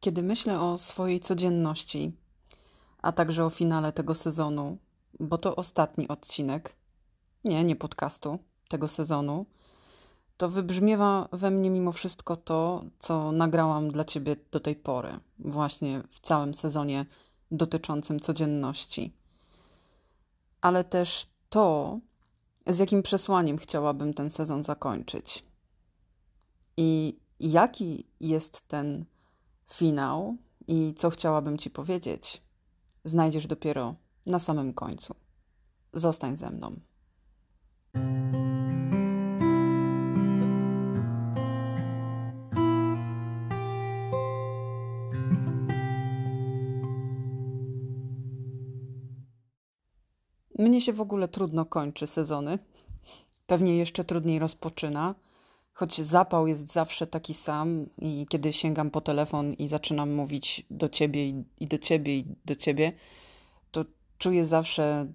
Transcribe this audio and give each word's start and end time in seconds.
Kiedy 0.00 0.22
myślę 0.22 0.60
o 0.60 0.78
swojej 0.78 1.20
codzienności, 1.20 2.12
a 3.02 3.12
także 3.12 3.44
o 3.44 3.50
finale 3.50 3.92
tego 3.92 4.14
sezonu, 4.14 4.78
bo 5.20 5.38
to 5.38 5.56
ostatni 5.56 6.08
odcinek, 6.08 6.76
nie, 7.44 7.64
nie 7.64 7.76
podcastu, 7.76 8.38
tego 8.68 8.88
sezonu, 8.88 9.46
to 10.36 10.48
wybrzmiewa 10.48 11.28
we 11.32 11.50
mnie 11.50 11.70
mimo 11.70 11.92
wszystko 11.92 12.36
to, 12.36 12.84
co 12.98 13.32
nagrałam 13.32 13.90
dla 13.90 14.04
ciebie 14.04 14.36
do 14.50 14.60
tej 14.60 14.76
pory, 14.76 15.20
właśnie 15.38 16.02
w 16.10 16.20
całym 16.20 16.54
sezonie 16.54 17.06
dotyczącym 17.50 18.20
codzienności. 18.20 19.12
Ale 20.60 20.84
też 20.84 21.26
to, 21.48 21.98
z 22.66 22.78
jakim 22.78 23.02
przesłaniem 23.02 23.58
chciałabym 23.58 24.14
ten 24.14 24.30
sezon 24.30 24.64
zakończyć. 24.64 25.44
I 26.76 27.18
jaki 27.40 28.06
jest 28.20 28.68
ten 28.68 29.04
finał 29.72 30.36
i 30.68 30.94
co 30.96 31.10
chciałabym 31.10 31.58
Ci 31.58 31.70
powiedzieć, 31.70 32.42
znajdziesz 33.04 33.46
dopiero 33.46 33.94
na 34.26 34.38
samym 34.38 34.74
końcu. 34.74 35.14
Zostań 35.92 36.36
ze 36.36 36.50
mną. 36.50 36.80
Mnie 50.58 50.80
się 50.80 50.92
w 50.92 51.00
ogóle 51.00 51.28
trudno 51.28 51.64
kończy 51.64 52.06
sezony. 52.06 52.58
Pewnie 53.46 53.76
jeszcze 53.76 54.04
trudniej 54.04 54.38
rozpoczyna 54.38 55.14
choć 55.78 56.00
zapał 56.00 56.46
jest 56.46 56.72
zawsze 56.72 57.06
taki 57.06 57.34
sam 57.34 57.86
i 57.98 58.26
kiedy 58.28 58.52
sięgam 58.52 58.90
po 58.90 59.00
telefon 59.00 59.52
i 59.52 59.68
zaczynam 59.68 60.12
mówić 60.12 60.66
do 60.70 60.88
ciebie 60.88 61.28
i, 61.60 61.66
do 61.66 61.78
ciebie 61.78 62.18
i 62.18 62.24
do 62.44 62.56
ciebie, 62.56 62.92
to 63.70 63.84
czuję 64.18 64.44
zawsze 64.44 65.06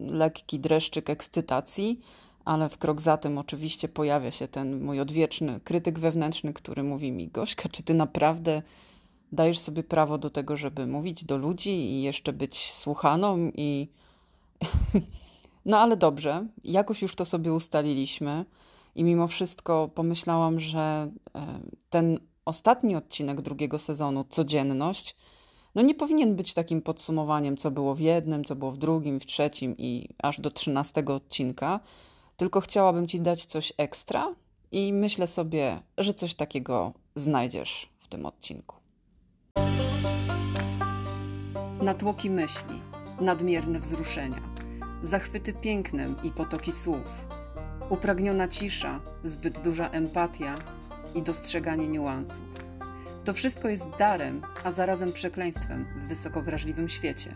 lekki 0.00 0.58
dreszczyk 0.58 1.10
ekscytacji, 1.10 2.00
ale 2.44 2.68
w 2.68 2.78
krok 2.78 3.00
za 3.00 3.16
tym 3.16 3.38
oczywiście 3.38 3.88
pojawia 3.88 4.30
się 4.30 4.48
ten 4.48 4.84
mój 4.84 5.00
odwieczny 5.00 5.60
krytyk 5.64 5.98
wewnętrzny, 5.98 6.52
który 6.52 6.82
mówi 6.82 7.12
mi: 7.12 7.28
Gośka, 7.28 7.68
czy 7.68 7.82
ty 7.82 7.94
naprawdę 7.94 8.62
dajesz 9.32 9.58
sobie 9.58 9.82
prawo 9.82 10.18
do 10.18 10.30
tego, 10.30 10.56
żeby 10.56 10.86
mówić 10.86 11.24
do 11.24 11.36
ludzi 11.36 11.70
i 11.70 12.02
jeszcze 12.02 12.32
być 12.32 12.72
słuchaną 12.72 13.50
i. 13.54 13.88
no 15.64 15.78
ale 15.78 15.96
dobrze, 15.96 16.46
jakoś 16.64 17.02
już 17.02 17.14
to 17.14 17.24
sobie 17.24 17.52
ustaliliśmy. 17.52 18.44
I 18.94 19.04
mimo 19.04 19.28
wszystko 19.28 19.90
pomyślałam, 19.94 20.60
że 20.60 21.10
e, 21.34 21.60
ten 21.90 22.18
ostatni 22.44 22.96
odcinek 22.96 23.40
drugiego 23.40 23.78
sezonu, 23.78 24.24
codzienność, 24.28 25.16
no 25.74 25.82
nie 25.82 25.94
powinien 25.94 26.36
być 26.36 26.54
takim 26.54 26.82
podsumowaniem, 26.82 27.56
co 27.56 27.70
było 27.70 27.94
w 27.94 28.00
jednym, 28.00 28.44
co 28.44 28.56
było 28.56 28.70
w 28.70 28.78
drugim, 28.78 29.20
w 29.20 29.26
trzecim 29.26 29.74
i 29.78 30.08
aż 30.18 30.40
do 30.40 30.50
trzynastego 30.50 31.14
odcinka, 31.14 31.80
tylko 32.36 32.60
chciałabym 32.60 33.06
Ci 33.06 33.20
dać 33.20 33.46
coś 33.46 33.72
ekstra 33.78 34.34
i 34.72 34.92
myślę 34.92 35.26
sobie, 35.26 35.82
że 35.98 36.14
coś 36.14 36.34
takiego 36.34 36.92
znajdziesz 37.14 37.88
w 37.98 38.08
tym 38.08 38.26
odcinku. 38.26 38.76
Natłoki 41.82 42.30
myśli, 42.30 42.80
nadmierne 43.20 43.80
wzruszenia, 43.80 44.42
zachwyty 45.02 45.52
pięknem 45.52 46.16
i 46.24 46.30
potoki 46.30 46.72
słów 46.72 47.26
upragniona 47.92 48.48
cisza, 48.48 49.00
zbyt 49.24 49.60
duża 49.60 49.90
empatia 49.90 50.54
i 51.14 51.22
dostrzeganie 51.22 51.88
niuansów. 51.88 52.44
To 53.24 53.32
wszystko 53.32 53.68
jest 53.68 53.86
darem, 53.98 54.42
a 54.64 54.70
zarazem 54.70 55.12
przekleństwem 55.12 55.86
w 55.96 56.08
wysoko 56.08 56.42
wrażliwym 56.42 56.88
świecie. 56.88 57.34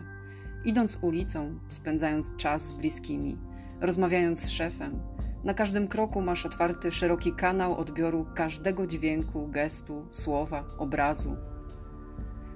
Idąc 0.65 0.97
ulicą, 1.01 1.59
spędzając 1.67 2.35
czas 2.35 2.67
z 2.67 2.71
bliskimi, 2.71 3.37
rozmawiając 3.81 4.39
z 4.39 4.49
szefem, 4.49 4.99
na 5.43 5.53
każdym 5.53 5.87
kroku 5.87 6.21
masz 6.21 6.45
otwarty 6.45 6.91
szeroki 6.91 7.33
kanał 7.33 7.77
odbioru 7.77 8.25
każdego 8.35 8.87
dźwięku, 8.87 9.47
gestu, 9.47 10.05
słowa, 10.09 10.63
obrazu. 10.77 11.35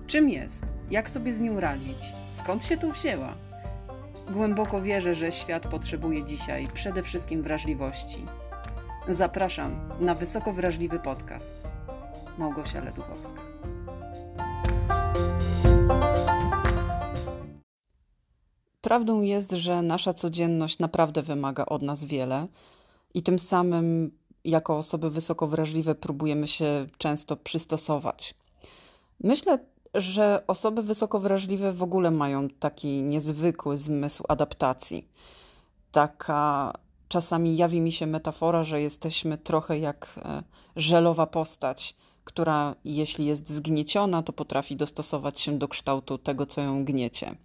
Czym 0.08 0.30
jest? 0.30 0.64
Jak 0.92 1.10
sobie 1.10 1.34
z 1.34 1.40
nią 1.40 1.60
radzić? 1.60 2.14
Skąd 2.32 2.66
się 2.66 2.78
tu 2.78 2.92
wzięła? 2.92 3.51
Głęboko 4.30 4.82
wierzę, 4.82 5.16
że 5.16 5.32
świat 5.32 5.68
potrzebuje 5.68 6.24
dzisiaj 6.24 6.68
przede 6.74 7.04
wszystkim 7.04 7.44
wrażliwości. 7.44 8.26
Zapraszam 9.10 9.90
na 10.00 10.16
wysoko 10.16 10.54
wrażliwy 10.54 11.00
podcast. 11.00 11.62
Małgosia 12.38 12.84
Leduchowska. 12.84 13.42
Prawdą 18.82 19.22
jest, 19.22 19.52
że 19.52 19.82
nasza 19.82 20.14
codzienność 20.14 20.80
naprawdę 20.80 21.22
wymaga 21.22 21.66
od 21.66 21.82
nas 21.82 22.06
wiele 22.06 22.48
i 23.14 23.24
tym 23.24 23.40
samym, 23.40 24.12
jako 24.46 24.78
osoby 24.78 25.10
wysoko 25.10 25.48
wrażliwe, 25.48 25.96
próbujemy 25.96 26.48
się 26.48 26.88
często 26.98 27.38
przystosować. 27.38 28.36
Myślę 29.24 29.60
że 29.94 30.44
osoby 30.48 30.84
wysoko 30.84 31.20
wrażliwe 31.20 31.74
w 31.74 31.84
ogóle 31.84 32.12
mają 32.12 32.50
taki 32.50 33.04
niezwykły 33.04 33.78
zmysł 33.78 34.24
adaptacji. 34.28 35.08
Taka 35.92 36.74
czasami 37.08 37.58
jawi 37.58 37.82
mi 37.82 37.92
się 37.92 38.08
metafora, 38.08 38.64
że 38.64 38.82
jesteśmy 38.82 39.38
trochę 39.38 39.80
jak 39.80 40.20
e, 40.26 40.44
żelowa 40.76 41.28
postać, 41.28 41.96
która 42.24 42.76
jeśli 42.86 43.26
jest 43.26 43.50
zgnieciona, 43.50 44.24
to 44.24 44.34
potrafi 44.34 44.76
dostosować 44.76 45.40
się 45.40 45.58
do 45.58 45.68
kształtu 45.68 46.18
tego, 46.18 46.46
co 46.46 46.62
ją 46.62 46.86
gniecie. 46.86 47.36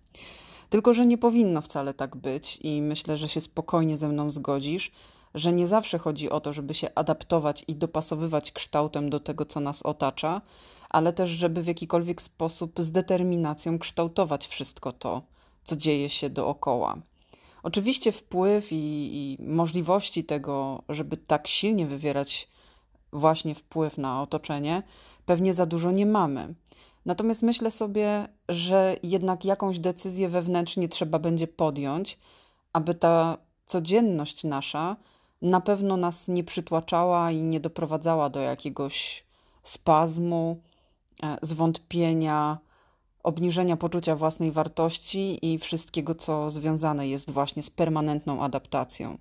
Tylko, 0.70 0.94
że 0.94 1.06
nie 1.06 1.18
powinno 1.18 1.60
wcale 1.60 1.94
tak 1.94 2.16
być 2.16 2.58
i 2.62 2.82
myślę, 2.82 3.16
że 3.16 3.28
się 3.28 3.40
spokojnie 3.40 3.96
ze 3.96 4.08
mną 4.08 4.30
zgodzisz, 4.30 4.92
że 5.34 5.52
nie 5.52 5.66
zawsze 5.66 5.98
chodzi 5.98 6.30
o 6.30 6.40
to, 6.40 6.52
żeby 6.52 6.74
się 6.74 6.88
adaptować 6.94 7.64
i 7.68 7.74
dopasowywać 7.74 8.52
kształtem 8.52 9.10
do 9.10 9.20
tego, 9.20 9.44
co 9.44 9.60
nas 9.60 9.82
otacza, 9.82 10.40
ale 10.96 11.12
też, 11.12 11.30
żeby 11.30 11.62
w 11.62 11.66
jakikolwiek 11.66 12.22
sposób 12.22 12.80
z 12.80 12.92
determinacją 12.92 13.78
kształtować 13.78 14.46
wszystko 14.46 14.92
to, 14.92 15.22
co 15.64 15.76
dzieje 15.76 16.08
się 16.08 16.30
dookoła. 16.30 16.96
Oczywiście 17.62 18.12
wpływ 18.12 18.72
i, 18.72 18.76
i 18.76 19.42
możliwości 19.42 20.24
tego, 20.24 20.82
żeby 20.88 21.16
tak 21.16 21.48
silnie 21.48 21.86
wywierać 21.86 22.48
właśnie 23.12 23.54
wpływ 23.54 23.98
na 23.98 24.22
otoczenie, 24.22 24.82
pewnie 25.26 25.54
za 25.54 25.66
dużo 25.66 25.90
nie 25.90 26.06
mamy. 26.06 26.54
Natomiast 27.06 27.42
myślę 27.42 27.70
sobie, 27.70 28.28
że 28.48 28.96
jednak 29.02 29.44
jakąś 29.44 29.78
decyzję 29.78 30.28
wewnętrznie 30.28 30.88
trzeba 30.88 31.18
będzie 31.18 31.46
podjąć, 31.46 32.18
aby 32.72 32.94
ta 32.94 33.38
codzienność 33.66 34.44
nasza 34.44 34.96
na 35.42 35.60
pewno 35.60 35.96
nas 35.96 36.28
nie 36.28 36.44
przytłaczała 36.44 37.30
i 37.30 37.42
nie 37.42 37.60
doprowadzała 37.60 38.30
do 38.30 38.40
jakiegoś 38.40 39.24
spazmu, 39.62 40.60
zwątpienia, 41.42 42.58
obniżenia 43.22 43.76
poczucia 43.76 44.16
własnej 44.16 44.52
wartości 44.52 45.38
i 45.52 45.58
wszystkiego, 45.58 46.14
co 46.14 46.50
związane 46.50 47.08
jest 47.08 47.30
właśnie 47.30 47.62
z 47.62 47.70
permanentną 47.70 48.42
adaptacją. 48.42 49.18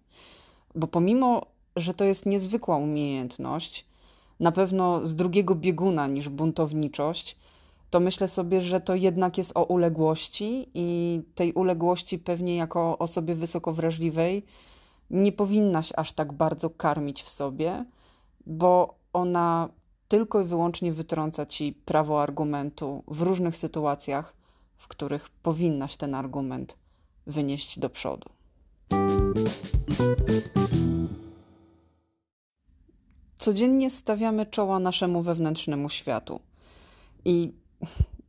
Bo 0.75 0.87
pomimo, 0.87 1.45
że 1.75 1.93
to 1.93 2.05
jest 2.05 2.25
niezwykła 2.25 2.77
umiejętność, 2.77 3.85
na 4.39 4.51
pewno 4.51 5.05
z 5.05 5.15
drugiego 5.15 5.55
bieguna 5.55 6.07
niż 6.07 6.29
buntowniczość, 6.29 7.37
to 7.89 7.99
myślę 7.99 8.27
sobie, 8.27 8.61
że 8.61 8.81
to 8.81 8.95
jednak 8.95 9.37
jest 9.37 9.51
o 9.55 9.63
uległości 9.63 10.69
i 10.73 11.21
tej 11.35 11.53
uległości 11.53 12.19
pewnie 12.19 12.55
jako 12.55 12.97
osobie 12.97 13.35
wysoko 13.35 13.73
wrażliwej 13.73 14.45
nie 15.09 15.31
powinnaś 15.31 15.93
aż 15.95 16.11
tak 16.11 16.33
bardzo 16.33 16.69
karmić 16.69 17.23
w 17.23 17.29
sobie, 17.29 17.85
bo 18.45 18.95
ona 19.13 19.69
tylko 20.15 20.41
i 20.41 20.45
wyłącznie 20.45 20.93
wytrąca 20.93 21.45
ci 21.45 21.73
prawo 21.85 22.21
argumentu 22.21 23.03
w 23.07 23.21
różnych 23.21 23.57
sytuacjach, 23.57 24.33
w 24.77 24.87
których 24.87 25.29
powinnaś 25.29 25.95
ten 25.95 26.15
argument 26.15 26.77
wynieść 27.27 27.79
do 27.79 27.89
przodu. 27.89 28.29
Codziennie 33.37 33.89
stawiamy 33.89 34.45
czoła 34.45 34.79
naszemu 34.79 35.21
wewnętrznemu 35.21 35.89
światu. 35.89 36.39
I 37.25 37.53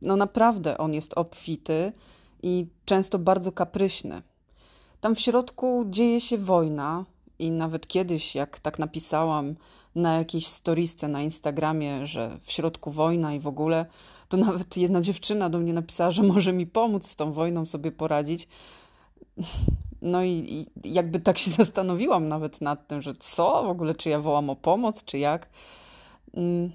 no 0.01 0.15
naprawdę 0.15 0.77
on 0.77 0.93
jest 0.93 1.13
obfity 1.13 1.93
i 2.43 2.67
często 2.85 3.19
bardzo 3.19 3.51
kapryśny. 3.51 4.21
Tam 5.01 5.15
w 5.15 5.19
środku 5.19 5.85
dzieje 5.89 6.21
się 6.21 6.37
wojna, 6.37 7.05
i 7.39 7.51
nawet 7.51 7.87
kiedyś, 7.87 8.35
jak 8.35 8.59
tak 8.59 8.79
napisałam, 8.79 9.55
na 9.95 10.17
jakiejś 10.17 10.47
storisce 10.47 11.07
na 11.07 11.21
Instagramie, 11.21 12.07
że 12.07 12.37
w 12.43 12.51
środku 12.51 12.91
wojna 12.91 13.33
i 13.33 13.39
w 13.39 13.47
ogóle, 13.47 13.85
to 14.29 14.37
nawet 14.47 14.77
jedna 14.77 15.01
dziewczyna 15.01 15.49
do 15.49 15.59
mnie 15.59 15.73
napisała, 15.73 16.11
że 16.11 16.23
może 16.23 16.53
mi 16.53 16.67
pomóc 16.67 17.07
z 17.07 17.15
tą 17.15 17.31
wojną 17.31 17.65
sobie 17.65 17.91
poradzić. 17.91 18.47
No 20.01 20.23
i, 20.23 20.67
i 20.83 20.93
jakby 20.93 21.19
tak 21.19 21.37
się 21.37 21.51
zastanowiłam 21.61 22.27
nawet 22.27 22.61
nad 22.61 22.87
tym, 22.87 23.01
że 23.01 23.13
co 23.15 23.63
w 23.63 23.69
ogóle, 23.69 23.95
czy 23.95 24.09
ja 24.09 24.19
wołam 24.19 24.49
o 24.49 24.55
pomoc, 24.55 25.03
czy 25.03 25.17
jak. 25.17 25.49
Mm. 26.33 26.71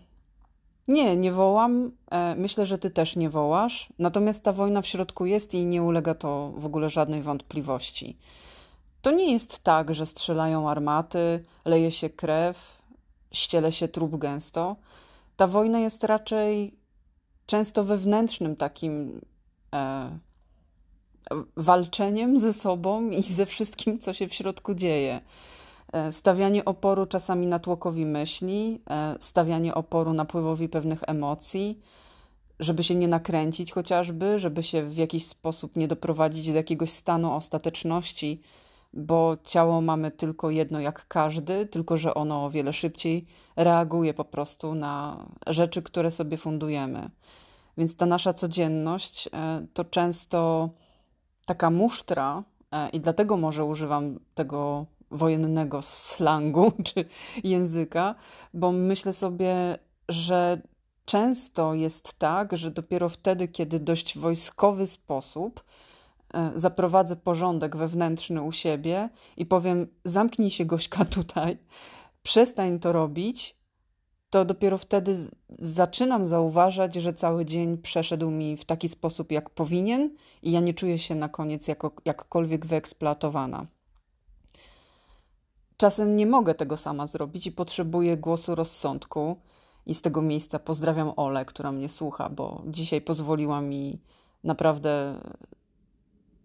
Nie, 0.89 1.17
nie 1.17 1.33
wołam. 1.33 1.91
E, 2.11 2.35
myślę, 2.37 2.67
że 2.67 2.79
ty 2.79 2.91
też 2.91 3.17
nie 3.17 3.31
wołasz. 3.31 3.89
Natomiast 3.99 4.45
ta 4.45 4.53
wojna 4.53 4.83
w 4.83 4.87
środku 4.87 5.27
jest 5.27 5.55
i 5.55 5.67
nie 5.67 5.83
ulega 5.83 6.15
to 6.15 6.53
w 6.57 6.67
ogóle 6.67 6.91
żadnej 6.91 7.23
wątpliwości. 7.23 8.17
To 9.03 9.11
nie 9.11 9.33
jest 9.33 9.59
tak, 9.59 9.95
że 9.95 10.07
strzelają 10.07 10.71
armaty, 10.71 11.45
leje 11.65 11.91
się 11.91 12.11
krew, 12.11 12.83
ściele 13.33 13.73
się 13.73 13.89
trup 13.89 14.17
gęsto. 14.17 14.77
Ta 15.37 15.47
wojna 15.47 15.79
jest 15.79 16.05
raczej 16.05 16.75
często 17.47 17.85
wewnętrznym 17.85 18.57
takim 18.57 19.21
e, 19.75 20.11
walczeniem 21.57 22.41
ze 22.41 22.53
sobą 22.53 23.11
i 23.11 23.23
ze 23.23 23.47
wszystkim, 23.47 23.99
co 23.99 24.13
się 24.13 24.29
w 24.29 24.35
środku 24.35 24.75
dzieje. 24.75 25.21
E, 25.93 26.13
stawianie 26.13 26.65
oporu 26.65 27.07
czasami 27.07 27.47
natłokowi 27.47 28.07
myśli, 28.07 28.81
e, 28.91 29.17
stawianie 29.21 29.75
oporu 29.75 30.13
napływowi 30.13 30.69
pewnych 30.69 31.01
emocji, 31.07 31.81
żeby 32.61 32.83
się 32.83 32.95
nie 32.95 33.09
nakręcić 33.09 33.73
chociażby, 33.73 34.39
żeby 34.39 34.63
się 34.63 34.83
w 34.83 34.97
jakiś 34.97 35.27
sposób 35.27 35.77
nie 35.77 35.89
doprowadzić 35.89 36.51
do 36.51 36.57
jakiegoś 36.57 36.91
stanu 36.91 37.33
ostateczności, 37.33 38.41
bo 38.95 39.37
ciało 39.45 39.81
mamy 39.81 40.11
tylko 40.11 40.51
jedno 40.51 40.81
jak 40.81 41.09
każdy, 41.09 41.67
tylko 41.67 41.97
że 41.97 42.15
ono 42.15 42.45
o 42.45 42.51
wiele 42.51 42.73
szybciej 42.73 43.27
reaguje 43.57 44.15
po 44.15 44.25
prostu 44.25 44.75
na 44.75 45.27
rzeczy, 45.47 45.83
które 45.83 46.11
sobie 46.11 46.37
fundujemy. 46.37 47.11
Więc 47.79 47.97
ta 47.97 48.07
nasza 48.07 48.35
codzienność 48.35 49.29
e, 49.33 49.67
to 49.75 49.85
często 49.85 50.71
taka 51.47 51.71
musztra, 51.71 52.45
i 52.93 53.01
dlatego 53.01 53.37
może 53.37 53.65
używam 53.65 54.19
tego 54.35 54.87
wojennego 55.11 55.83
slangu 55.83 56.73
czy 56.87 57.05
języka, 57.45 58.15
bo 58.55 58.73
myślę 58.73 59.13
sobie, 59.13 59.79
że 60.09 60.63
często 61.05 61.75
jest 61.75 62.19
tak, 62.19 62.57
że 62.57 62.71
dopiero 62.71 63.09
wtedy, 63.09 63.49
kiedy 63.49 63.81
dość 63.81 64.19
wojskowy 64.19 64.87
sposób 64.87 65.61
e, 65.61 65.63
zaprowadzę 66.57 67.17
porządek 67.17 67.77
wewnętrzny 67.77 68.43
u 68.43 68.53
siebie 68.53 69.09
i 69.37 69.47
powiem: 69.47 69.87
zamknij 70.05 70.51
się, 70.51 70.65
Gośka, 70.65 71.05
tutaj, 71.19 71.59
przestań 72.23 72.79
to 72.79 72.93
robić, 72.93 73.57
to 74.31 74.45
dopiero 74.45 74.79
wtedy 74.79 75.17
zaczynam 75.59 76.27
zauważać, 76.27 76.95
że 76.95 77.15
cały 77.15 77.45
dzień 77.45 77.79
przeszedł 77.79 78.31
mi 78.31 78.57
w 78.57 78.65
taki 78.65 78.89
sposób, 78.89 79.33
jak 79.33 79.51
powinien, 79.51 80.11
i 80.43 80.53
ja 80.53 80.61
nie 80.61 80.75
czuję 80.75 80.99
się 80.99 81.15
na 81.15 81.29
koniec 81.29 81.69
jako, 81.69 81.93
jakkolwiek 82.05 82.67
wyeksploatowana. 82.67 83.67
Czasem 85.77 86.17
nie 86.17 86.27
mogę 86.27 86.55
tego 86.55 86.77
sama 86.77 87.07
zrobić 87.07 87.47
i 87.47 87.53
potrzebuję 87.53 88.17
głosu 88.17 88.55
rozsądku. 88.55 89.37
I 89.87 89.95
z 89.95 90.03
tego 90.03 90.23
miejsca 90.23 90.59
pozdrawiam 90.59 91.13
Olę, 91.17 91.45
która 91.45 91.73
mnie 91.73 91.89
słucha, 91.89 92.29
bo 92.29 92.63
dzisiaj 92.67 93.01
pozwoliła 93.01 93.61
mi 93.61 94.01
naprawdę, 94.45 95.21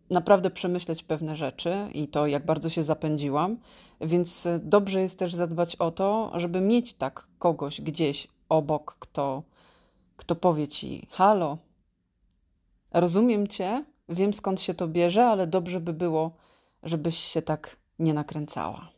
naprawdę 0.09 0.49
przemyśleć 0.49 1.03
pewne 1.03 1.35
rzeczy 1.35 1.75
i 1.93 2.07
to, 2.07 2.27
jak 2.27 2.45
bardzo 2.45 2.69
się 2.69 2.83
zapędziłam. 2.83 3.57
Więc 4.01 4.47
dobrze 4.59 5.01
jest 5.01 5.19
też 5.19 5.33
zadbać 5.33 5.75
o 5.75 5.91
to, 5.91 6.31
żeby 6.35 6.61
mieć 6.61 6.93
tak 6.93 7.27
kogoś 7.39 7.81
gdzieś 7.81 8.27
obok, 8.49 8.95
kto, 8.99 9.43
kto 10.15 10.35
powie 10.35 10.67
ci: 10.67 11.07
Halo, 11.11 11.57
rozumiem 12.93 13.47
cię, 13.47 13.85
wiem 14.09 14.33
skąd 14.33 14.61
się 14.61 14.73
to 14.73 14.87
bierze, 14.87 15.25
ale 15.25 15.47
dobrze 15.47 15.79
by 15.79 15.93
było, 15.93 16.31
żebyś 16.83 17.17
się 17.17 17.41
tak 17.41 17.77
nie 17.99 18.13
nakręcała. 18.13 18.89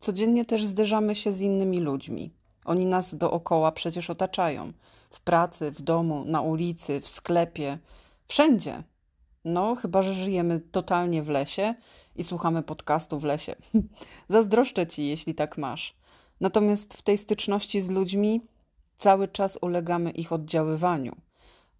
Codziennie 0.00 0.44
też 0.44 0.64
zderzamy 0.64 1.14
się 1.14 1.32
z 1.32 1.40
innymi 1.40 1.80
ludźmi. 1.80 2.30
Oni 2.68 2.86
nas 2.86 3.14
dookoła 3.14 3.72
przecież 3.72 4.10
otaczają. 4.10 4.72
W 5.10 5.20
pracy, 5.20 5.70
w 5.70 5.82
domu, 5.82 6.24
na 6.24 6.40
ulicy, 6.40 7.00
w 7.00 7.08
sklepie, 7.08 7.78
wszędzie. 8.26 8.82
No, 9.44 9.74
chyba 9.74 10.02
że 10.02 10.12
żyjemy 10.12 10.60
totalnie 10.60 11.22
w 11.22 11.28
lesie 11.28 11.74
i 12.16 12.24
słuchamy 12.24 12.62
podcastu 12.62 13.18
w 13.18 13.24
lesie. 13.24 13.54
Zazdroszczę 14.28 14.86
ci, 14.86 15.06
jeśli 15.06 15.34
tak 15.34 15.58
masz. 15.58 15.96
Natomiast 16.40 16.94
w 16.94 17.02
tej 17.02 17.18
styczności 17.18 17.80
z 17.80 17.90
ludźmi 17.90 18.40
cały 18.96 19.28
czas 19.28 19.58
ulegamy 19.60 20.10
ich 20.10 20.32
oddziaływaniu. 20.32 21.16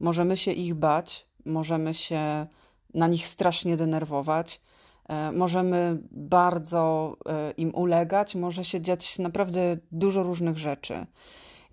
Możemy 0.01 0.37
się 0.37 0.53
ich 0.53 0.75
bać, 0.75 1.27
możemy 1.45 1.95
się 1.95 2.47
na 2.95 3.07
nich 3.07 3.27
strasznie 3.27 3.77
denerwować. 3.77 4.61
E, 5.09 5.33
możemy 5.33 5.99
bardzo 6.11 7.17
e, 7.27 7.51
im 7.51 7.75
ulegać, 7.75 8.35
może 8.35 8.65
się 8.65 8.81
dziać 8.81 9.19
naprawdę 9.19 9.77
dużo 9.93 10.23
różnych 10.23 10.59
rzeczy. 10.59 11.07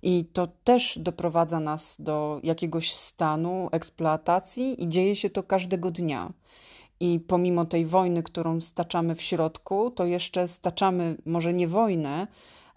I 0.03 0.25
to 0.33 0.47
też 0.63 0.99
doprowadza 0.99 1.59
nas 1.59 1.95
do 1.99 2.39
jakiegoś 2.43 2.93
stanu 2.93 3.69
eksploatacji, 3.71 4.83
i 4.83 4.89
dzieje 4.89 5.15
się 5.15 5.29
to 5.29 5.43
każdego 5.43 5.91
dnia. 5.91 6.31
I 6.99 7.19
pomimo 7.19 7.65
tej 7.65 7.85
wojny, 7.85 8.23
którą 8.23 8.61
staczamy 8.61 9.15
w 9.15 9.21
środku, 9.21 9.91
to 9.91 10.05
jeszcze 10.05 10.47
staczamy 10.47 11.17
może 11.25 11.53
nie 11.53 11.67
wojnę, 11.67 12.27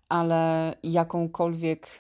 ale 0.09 0.75
jakąkolwiek 0.83 1.99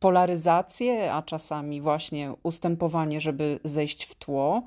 polaryzację, 0.00 1.12
a 1.12 1.22
czasami 1.22 1.80
właśnie 1.80 2.34
ustępowanie, 2.42 3.20
żeby 3.20 3.60
zejść 3.64 4.04
w 4.04 4.14
tło 4.14 4.62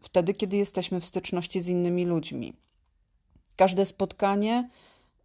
wtedy, 0.00 0.34
kiedy 0.34 0.56
jesteśmy 0.56 1.00
w 1.00 1.04
styczności 1.04 1.60
z 1.60 1.68
innymi 1.68 2.04
ludźmi. 2.04 2.52
Każde 3.56 3.84
spotkanie 3.84 4.68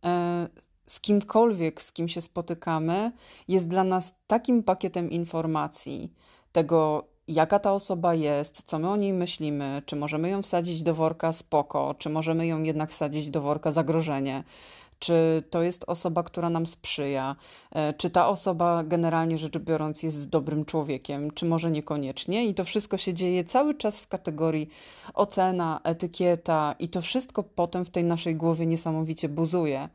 e, 0.03 0.47
z 0.85 0.99
kimkolwiek, 0.99 1.81
z 1.81 1.91
kim 1.91 2.07
się 2.07 2.21
spotykamy, 2.21 3.11
jest 3.47 3.67
dla 3.67 3.83
nas 3.83 4.15
takim 4.27 4.63
pakietem 4.63 5.11
informacji 5.11 6.13
tego, 6.51 7.07
jaka 7.27 7.59
ta 7.59 7.73
osoba 7.73 8.13
jest, 8.13 8.63
co 8.63 8.79
my 8.79 8.89
o 8.89 8.95
niej 8.95 9.13
myślimy, 9.13 9.81
czy 9.85 9.95
możemy 9.95 10.29
ją 10.29 10.41
wsadzić 10.41 10.83
do 10.83 10.95
worka 10.95 11.33
spoko, 11.33 11.95
czy 11.97 12.09
możemy 12.09 12.47
ją 12.47 12.63
jednak 12.63 12.91
wsadzić 12.91 13.29
do 13.29 13.41
worka 13.41 13.71
zagrożenie, 13.71 14.43
czy 14.99 15.43
to 15.49 15.63
jest 15.63 15.83
osoba, 15.87 16.23
która 16.23 16.49
nam 16.49 16.67
sprzyja, 16.67 17.35
e, 17.71 17.93
czy 17.93 18.09
ta 18.09 18.27
osoba 18.27 18.83
generalnie 18.83 19.37
rzecz 19.37 19.57
biorąc 19.57 20.03
jest 20.03 20.29
dobrym 20.29 20.65
człowiekiem, 20.65 21.31
czy 21.31 21.45
może 21.45 21.71
niekoniecznie. 21.71 22.45
I 22.45 22.53
to 22.53 22.63
wszystko 22.63 22.97
się 22.97 23.13
dzieje 23.13 23.43
cały 23.43 23.75
czas 23.75 23.99
w 23.99 24.07
kategorii 24.07 24.69
ocena, 25.13 25.79
etykieta, 25.83 26.75
i 26.79 26.89
to 26.89 27.01
wszystko 27.01 27.43
potem 27.43 27.85
w 27.85 27.89
tej 27.89 28.03
naszej 28.03 28.35
głowie 28.35 28.65
niesamowicie 28.65 29.29
buzuje. 29.29 29.89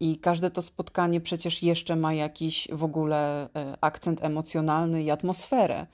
I 0.00 0.18
każde 0.18 0.50
to 0.50 0.62
spotkanie 0.62 1.20
przecież 1.20 1.62
jeszcze 1.62 1.96
ma 1.96 2.14
jakiś 2.14 2.68
w 2.72 2.84
ogóle 2.84 3.48
e, 3.54 3.76
akcent 3.80 4.24
emocjonalny 4.24 5.02
i 5.02 5.10
atmosferę. 5.10 5.86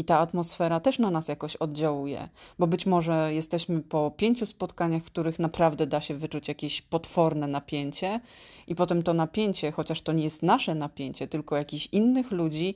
I 0.00 0.04
ta 0.04 0.18
atmosfera 0.18 0.80
też 0.80 0.98
na 0.98 1.10
nas 1.10 1.28
jakoś 1.28 1.56
oddziałuje, 1.56 2.28
bo 2.58 2.66
być 2.66 2.86
może 2.86 3.34
jesteśmy 3.34 3.82
po 3.82 4.10
pięciu 4.16 4.46
spotkaniach, 4.46 5.02
w 5.02 5.06
których 5.06 5.38
naprawdę 5.38 5.86
da 5.86 6.00
się 6.00 6.14
wyczuć 6.14 6.48
jakieś 6.48 6.82
potworne 6.82 7.46
napięcie, 7.46 8.20
i 8.66 8.74
potem 8.74 9.02
to 9.02 9.14
napięcie, 9.14 9.72
chociaż 9.72 10.02
to 10.02 10.12
nie 10.12 10.24
jest 10.24 10.42
nasze 10.42 10.74
napięcie, 10.74 11.28
tylko 11.28 11.56
jakichś 11.56 11.88
innych 11.92 12.30
ludzi, 12.30 12.74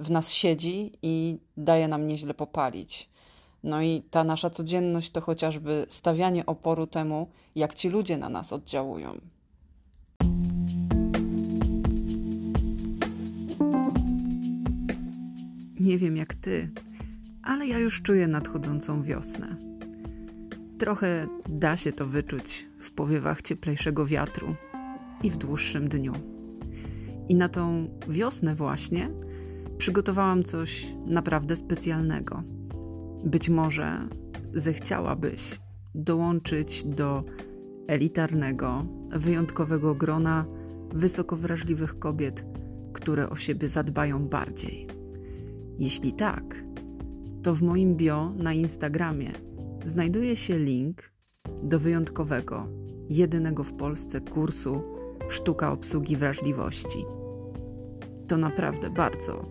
w 0.00 0.10
nas 0.10 0.32
siedzi 0.32 0.92
i 1.02 1.38
daje 1.56 1.88
nam 1.88 2.06
nieźle 2.06 2.34
popalić. 2.34 3.08
No 3.62 3.82
i 3.82 4.02
ta 4.10 4.24
nasza 4.24 4.50
codzienność 4.50 5.10
to 5.10 5.20
chociażby 5.20 5.86
stawianie 5.88 6.46
oporu 6.46 6.86
temu, 6.86 7.28
jak 7.54 7.74
ci 7.74 7.88
ludzie 7.88 8.18
na 8.18 8.28
nas 8.28 8.52
oddziałują. 8.52 9.20
Nie 15.86 15.98
wiem 15.98 16.16
jak 16.16 16.34
ty, 16.34 16.68
ale 17.42 17.66
ja 17.66 17.78
już 17.78 18.02
czuję 18.02 18.28
nadchodzącą 18.28 19.02
wiosnę. 19.02 19.56
Trochę 20.78 21.26
da 21.48 21.76
się 21.76 21.92
to 21.92 22.06
wyczuć 22.06 22.66
w 22.78 22.90
powiewach 22.90 23.42
cieplejszego 23.42 24.06
wiatru 24.06 24.54
i 25.22 25.30
w 25.30 25.36
dłuższym 25.36 25.88
dniu. 25.88 26.12
I 27.28 27.36
na 27.36 27.48
tą 27.48 27.88
wiosnę 28.08 28.54
właśnie 28.54 29.10
przygotowałam 29.78 30.42
coś 30.42 30.94
naprawdę 31.06 31.56
specjalnego. 31.56 32.42
Być 33.24 33.48
może 33.48 34.08
zechciałabyś 34.54 35.58
dołączyć 35.94 36.84
do 36.84 37.22
elitarnego, 37.86 38.86
wyjątkowego 39.10 39.94
grona 39.94 40.46
wysoko 40.92 41.36
wrażliwych 41.36 41.98
kobiet, 41.98 42.44
które 42.92 43.30
o 43.30 43.36
siebie 43.36 43.68
zadbają 43.68 44.28
bardziej. 44.28 44.95
Jeśli 45.78 46.12
tak, 46.12 46.62
to 47.42 47.54
w 47.54 47.62
moim 47.62 47.96
bio 47.96 48.32
na 48.36 48.52
Instagramie 48.52 49.32
znajduje 49.84 50.36
się 50.36 50.58
link 50.58 51.12
do 51.62 51.78
wyjątkowego, 51.78 52.68
jedynego 53.08 53.64
w 53.64 53.72
Polsce 53.72 54.20
kursu 54.20 54.82
Sztuka 55.28 55.72
obsługi 55.72 56.16
wrażliwości. 56.16 57.04
To 58.28 58.36
naprawdę 58.36 58.90
bardzo 58.90 59.44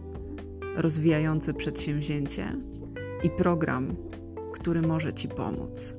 rozwijające 0.76 1.54
przedsięwzięcie 1.54 2.58
i 3.24 3.30
program, 3.30 3.96
który 4.54 4.82
może 4.82 5.14
Ci 5.14 5.28
pomóc. 5.28 5.96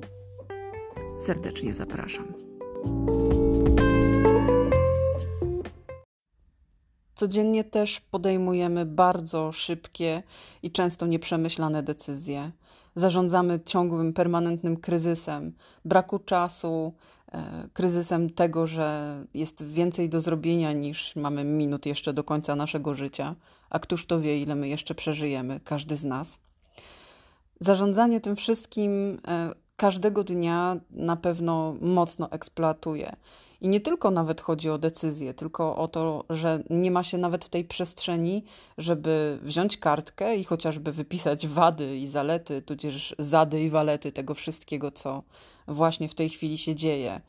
Serdecznie 1.17 1.73
zapraszam. 1.73 2.27
Codziennie 7.17 7.63
też 7.63 7.99
podejmujemy 7.99 8.85
bardzo 8.85 9.51
szybkie 9.51 10.23
i 10.63 10.71
często 10.71 11.05
nieprzemyślane 11.05 11.83
decyzje. 11.83 12.51
Zarządzamy 12.95 13.59
ciągłym, 13.59 14.13
permanentnym 14.13 14.77
kryzysem 14.77 15.53
braku 15.85 16.19
czasu, 16.19 16.93
e, 17.31 17.69
kryzysem 17.73 18.29
tego, 18.29 18.67
że 18.67 19.17
jest 19.33 19.63
więcej 19.65 20.09
do 20.09 20.21
zrobienia 20.21 20.73
niż 20.73 21.15
mamy 21.15 21.43
minut 21.43 21.85
jeszcze 21.85 22.13
do 22.13 22.23
końca 22.23 22.55
naszego 22.55 22.95
życia, 22.95 23.35
a 23.69 23.79
któż 23.79 24.05
to 24.05 24.19
wie, 24.19 24.41
ile 24.41 24.55
my 24.55 24.67
jeszcze 24.67 24.95
przeżyjemy, 24.95 25.59
każdy 25.63 25.95
z 25.95 26.03
nas. 26.03 26.39
Zarządzanie 27.59 28.21
tym 28.21 28.35
wszystkim 28.35 29.19
e, 29.27 29.53
każdego 29.75 30.23
dnia 30.23 30.77
na 30.91 31.15
pewno 31.15 31.75
mocno 31.81 32.31
eksploatuje. 32.31 33.15
I 33.61 33.67
nie 33.67 33.79
tylko 33.79 34.11
nawet 34.11 34.41
chodzi 34.41 34.69
o 34.69 34.77
decyzję, 34.77 35.33
tylko 35.33 35.75
o 35.75 35.87
to, 35.87 36.25
że 36.29 36.63
nie 36.69 36.91
ma 36.91 37.03
się 37.03 37.17
nawet 37.17 37.49
tej 37.49 37.65
przestrzeni, 37.65 38.43
żeby 38.77 39.39
wziąć 39.41 39.77
kartkę 39.77 40.35
i 40.35 40.43
chociażby 40.43 40.91
wypisać 40.91 41.47
wady 41.47 41.97
i 41.97 42.07
zalety, 42.07 42.61
tudzież 42.61 43.15
zady 43.19 43.63
i 43.63 43.69
walety 43.69 44.11
tego 44.11 44.33
wszystkiego, 44.33 44.91
co 44.91 45.23
właśnie 45.67 46.09
w 46.09 46.15
tej 46.15 46.29
chwili 46.29 46.57
się 46.57 46.75
dzieje. 46.75 47.21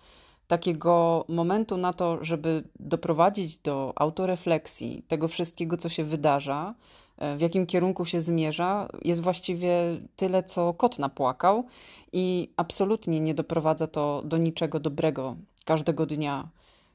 Takiego 0.47 1.25
momentu 1.29 1.77
na 1.77 1.93
to, 1.93 2.19
żeby 2.25 2.65
doprowadzić 2.81 3.57
do 3.57 3.93
autorefleksji 3.97 5.03
tego 5.09 5.29
wszystkiego, 5.29 5.77
co 5.77 5.89
się 5.89 6.05
wydarza, 6.05 6.75
E, 7.19 7.37
w 7.37 7.41
jakim 7.41 7.67
kierunku 7.67 8.05
się 8.05 8.21
zmierza, 8.21 8.89
jest 9.05 9.21
właściwie 9.21 9.71
tyle, 10.17 10.43
co 10.43 10.75
kot 10.75 10.99
napłakał 10.99 11.65
i 12.13 12.51
absolutnie 12.57 13.21
nie 13.21 13.35
doprowadza 13.35 13.87
to 13.87 14.23
do 14.25 14.37
niczego 14.37 14.81
dobrego 14.81 15.37
każdego 15.69 16.07
dnia. 16.07 16.49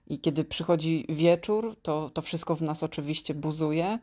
I 0.08 0.20
kiedy 0.20 0.46
przychodzi 0.46 1.06
wieczór, 1.10 1.75
to, 1.82 2.10
to 2.10 2.22
wszystko 2.22 2.56
w 2.56 2.62
nas 2.62 2.84
oczywiście 2.84 3.34
buzuje 3.34 4.00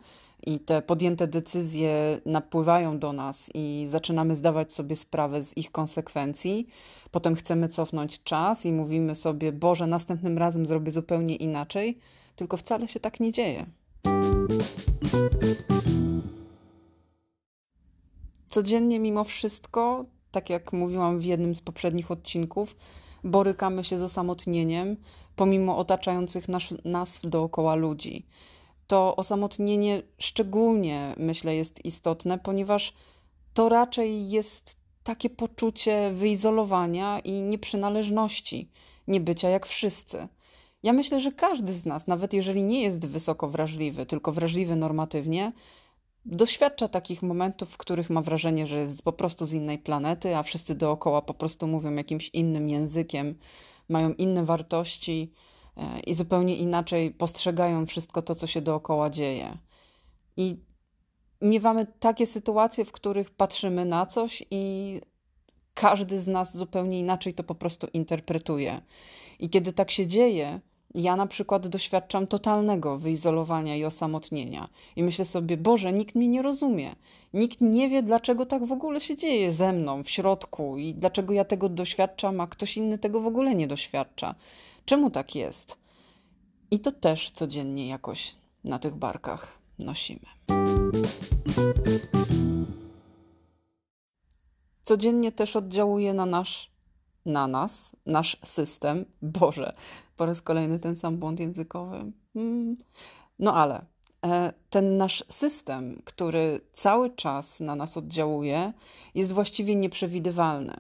i 0.47 0.61
te 0.61 0.83
podjęte 0.83 1.27
decyzje 1.27 2.21
napływają 2.27 2.99
do 2.99 3.13
nas 3.13 3.51
i 3.55 3.85
zaczynamy 3.89 4.37
zdawać 4.37 4.73
sobie 4.73 4.97
sprawę 4.97 5.43
z 5.43 5.57
ich 5.57 5.73
konsekwencji. 5.73 6.69
Potem 7.11 7.35
chcemy 7.35 7.69
cofnąć 7.69 8.23
czas 8.23 8.67
i 8.67 8.73
mówimy 8.73 9.15
sobie: 9.15 9.53
Boże, 9.53 9.87
następnym 9.87 10.39
razem 10.39 10.67
zrobię 10.67 10.91
zupełnie 10.91 11.37
inaczej, 11.37 11.99
tylko 12.37 12.57
wcale 12.57 12.89
się 12.89 13.01
tak 13.01 13.21
nie 13.21 13.33
dzieje. 13.33 13.67
Codziennie, 18.49 18.99
mimo 18.99 19.25
wszystko, 19.25 20.05
tak 20.31 20.51
jak 20.51 20.73
mówiłam 20.73 21.19
w 21.19 21.25
jednym 21.25 21.55
z 21.55 21.63
poprzednich 21.63 22.11
odcinków, 22.11 22.77
borykamy 23.25 23.85
się 23.85 23.99
z 23.99 24.03
osamotnieniem, 24.03 24.97
pomimo 25.37 25.79
otaczających 25.79 26.49
nas, 26.49 26.63
nas 26.85 27.21
dookoła 27.25 27.75
ludzi. 27.75 28.27
To 28.87 29.17
osamotnienie 29.17 30.03
szczególnie, 30.19 31.15
myślę, 31.19 31.57
jest 31.57 31.85
istotne, 31.85 32.39
ponieważ 32.39 32.93
to 33.55 33.69
raczej 33.69 34.31
jest 34.31 34.77
takie 35.03 35.31
poczucie 35.31 36.11
wyizolowania 36.13 37.19
i 37.19 37.33
nieprzynależności, 37.33 38.71
niebycia 39.09 39.49
jak 39.49 39.67
wszyscy. 39.67 40.29
Ja 40.83 40.93
myślę, 40.93 41.21
że 41.21 41.33
każdy 41.33 41.73
z 41.73 41.87
nas, 41.87 42.07
nawet 42.07 42.33
jeżeli 42.33 42.63
nie 42.63 42.83
jest 42.83 43.07
wysoko 43.07 43.49
wrażliwy, 43.49 44.07
tylko 44.07 44.33
wrażliwy 44.33 44.77
normatywnie, 44.77 45.53
doświadcza 46.27 46.89
takich 46.89 47.23
momentów, 47.23 47.71
w 47.71 47.77
których 47.77 48.11
ma 48.11 48.23
wrażenie, 48.23 48.67
że 48.67 48.79
jest 48.79 49.03
po 49.03 49.13
prostu 49.13 49.47
z 49.47 49.53
innej 49.53 49.79
planety, 49.79 50.37
a 50.37 50.43
wszyscy 50.43 50.75
dookoła 50.75 51.23
po 51.23 51.35
prostu 51.35 51.67
mówią 51.67 51.95
jakimś 51.95 52.29
innym 52.29 52.69
językiem, 52.69 53.39
mają 53.89 54.13
inne 54.13 54.45
wartości 54.45 55.33
e, 55.77 56.01
i 56.01 56.15
zupełnie 56.15 56.57
inaczej 56.57 57.11
postrzegają 57.11 57.87
wszystko 57.87 58.23
to, 58.23 58.35
co 58.35 58.47
się 58.47 58.61
dookoła 58.61 59.11
dzieje. 59.11 59.59
I 60.37 60.57
miewamy 61.41 61.87
takie 62.01 62.27
sytuacje, 62.27 62.85
w 62.85 62.93
których 62.93 63.31
patrzymy 63.31 63.85
na 63.85 64.07
coś 64.07 64.43
i 64.51 65.01
każdy 65.75 66.19
z 66.19 66.27
nas 66.27 66.57
zupełnie 66.57 66.99
inaczej 66.99 67.35
to 67.35 67.45
po 67.45 67.55
prostu 67.55 67.87
interpretuje. 67.93 68.83
I 69.39 69.51
kiedy 69.51 69.73
tak 69.73 69.91
się 69.91 70.07
dzieje, 70.07 70.61
ja 70.95 71.17
na 71.17 71.27
przykład 71.27 71.69
doświadczam 71.69 72.27
totalnego 72.27 72.99
wyizolowania 72.99 73.77
i 73.77 73.85
osamotnienia. 73.85 74.69
I 74.97 75.03
myślę 75.03 75.25
sobie, 75.25 75.57
Boże, 75.57 75.93
nikt 75.93 76.15
mnie 76.15 76.29
nie 76.29 76.43
rozumie. 76.43 76.97
Nikt 77.35 77.61
nie 77.61 77.89
wie, 77.89 78.03
dlaczego 78.03 78.47
tak 78.47 78.65
w 78.65 78.73
ogóle 78.73 79.01
się 79.01 79.17
dzieje 79.17 79.53
ze 79.53 79.73
mną, 79.73 80.03
w 80.03 80.11
środku 80.11 80.79
i 80.79 80.95
dlaczego 80.95 81.33
ja 81.33 81.45
tego 81.45 81.69
doświadczam, 81.69 82.41
a 82.41 82.47
ktoś 82.47 82.77
inny 82.77 82.99
tego 82.99 83.21
w 83.21 83.27
ogóle 83.27 83.55
nie 83.55 83.69
doświadcza. 83.69 84.35
Czemu 84.85 85.11
tak 85.11 85.35
jest? 85.35 85.79
I 86.71 86.81
to 86.81 86.93
też 86.93 87.31
codziennie 87.31 87.89
jakoś 87.89 88.35
na 88.65 88.79
tych 88.79 88.95
barkach 88.95 89.59
nosimy. 89.79 90.27
Codziennie 94.85 95.33
też 95.33 95.57
oddziałuje 95.57 96.15
na 96.15 96.27
nasz 96.27 96.71
na 97.27 97.47
nas, 97.47 97.97
nasz 98.07 98.37
system. 98.45 99.05
Boże, 99.41 99.75
po 100.17 100.27
raz 100.27 100.43
kolejny 100.43 100.79
ten 100.79 100.97
sam 100.97 101.17
błąd 101.17 101.41
językowy. 101.41 102.13
Mm. 102.35 102.77
No 103.39 103.55
ale 103.55 103.85
e, 104.27 104.53
ten 104.71 104.97
nasz 104.97 105.25
system, 105.29 106.03
który 106.05 106.61
cały 106.73 107.11
czas 107.11 107.61
na 107.61 107.77
nas 107.77 107.97
oddziałuje, 107.97 108.73
jest 109.15 109.33
właściwie 109.33 109.75
nieprzewidywalny. 109.75 110.75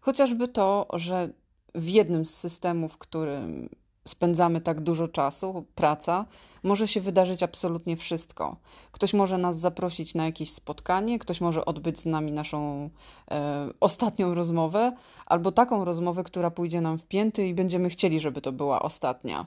Chociażby 0.00 0.48
to, 0.48 0.86
że 0.92 1.28
w 1.74 1.88
jednym 1.88 2.24
z 2.24 2.34
systemów, 2.34 2.98
którym 2.98 3.68
spędzamy 4.08 4.60
tak 4.60 4.80
dużo 4.80 5.08
czasu, 5.08 5.66
praca, 5.74 6.26
może 6.62 6.88
się 6.88 7.00
wydarzyć 7.00 7.42
absolutnie 7.42 7.96
wszystko. 7.96 8.56
Ktoś 8.92 9.14
może 9.14 9.38
nas 9.38 9.58
zaprosić 9.58 10.14
na 10.14 10.24
jakieś 10.24 10.52
spotkanie, 10.52 11.18
ktoś 11.18 11.40
może 11.40 11.64
odbyć 11.64 12.00
z 12.00 12.06
nami 12.06 12.32
naszą 12.32 12.90
e, 13.30 13.68
ostatnią 13.80 14.34
rozmowę, 14.34 14.92
albo 15.26 15.52
taką 15.52 15.84
rozmowę, 15.84 16.24
która 16.24 16.50
pójdzie 16.50 16.80
nam 16.80 16.98
w 16.98 17.06
pięty 17.06 17.46
i 17.46 17.54
będziemy 17.54 17.90
chcieli, 17.90 18.20
żeby 18.20 18.40
to 18.40 18.52
była 18.52 18.82
ostatnia. 18.82 19.46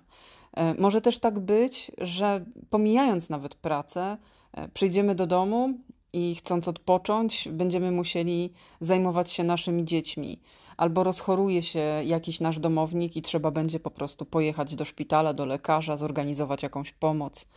E, 0.54 0.74
może 0.74 1.02
też 1.02 1.20
tak 1.20 1.40
być, 1.40 1.92
że 1.98 2.46
pomijając 2.70 3.30
nawet 3.30 3.56
pracę, 3.56 4.18
e, 4.54 4.70
przyjdziemy 4.70 5.16
do 5.16 5.28
domu 5.28 5.74
i 6.14 6.36
chcąc 6.36 6.68
odpocząć, 6.68 7.50
będziemy 7.52 7.92
musieli 7.92 8.54
zajmować 8.80 9.32
się 9.32 9.44
naszymi 9.44 9.86
dziećmi 9.86 10.40
albo 10.78 11.04
rozchoruje 11.04 11.64
się 11.64 11.80
jakiś 12.06 12.40
nasz 12.40 12.60
domownik 12.60 13.18
i 13.18 13.22
trzeba 13.22 13.52
będzie 13.52 13.80
po 13.80 13.92
prostu 13.92 14.26
pojechać 14.26 14.76
do 14.76 14.86
szpitala, 14.86 15.34
do 15.34 15.46
lekarza, 15.46 15.98
zorganizować 15.98 16.64
jakąś 16.64 16.92
pomoc. 16.92 17.48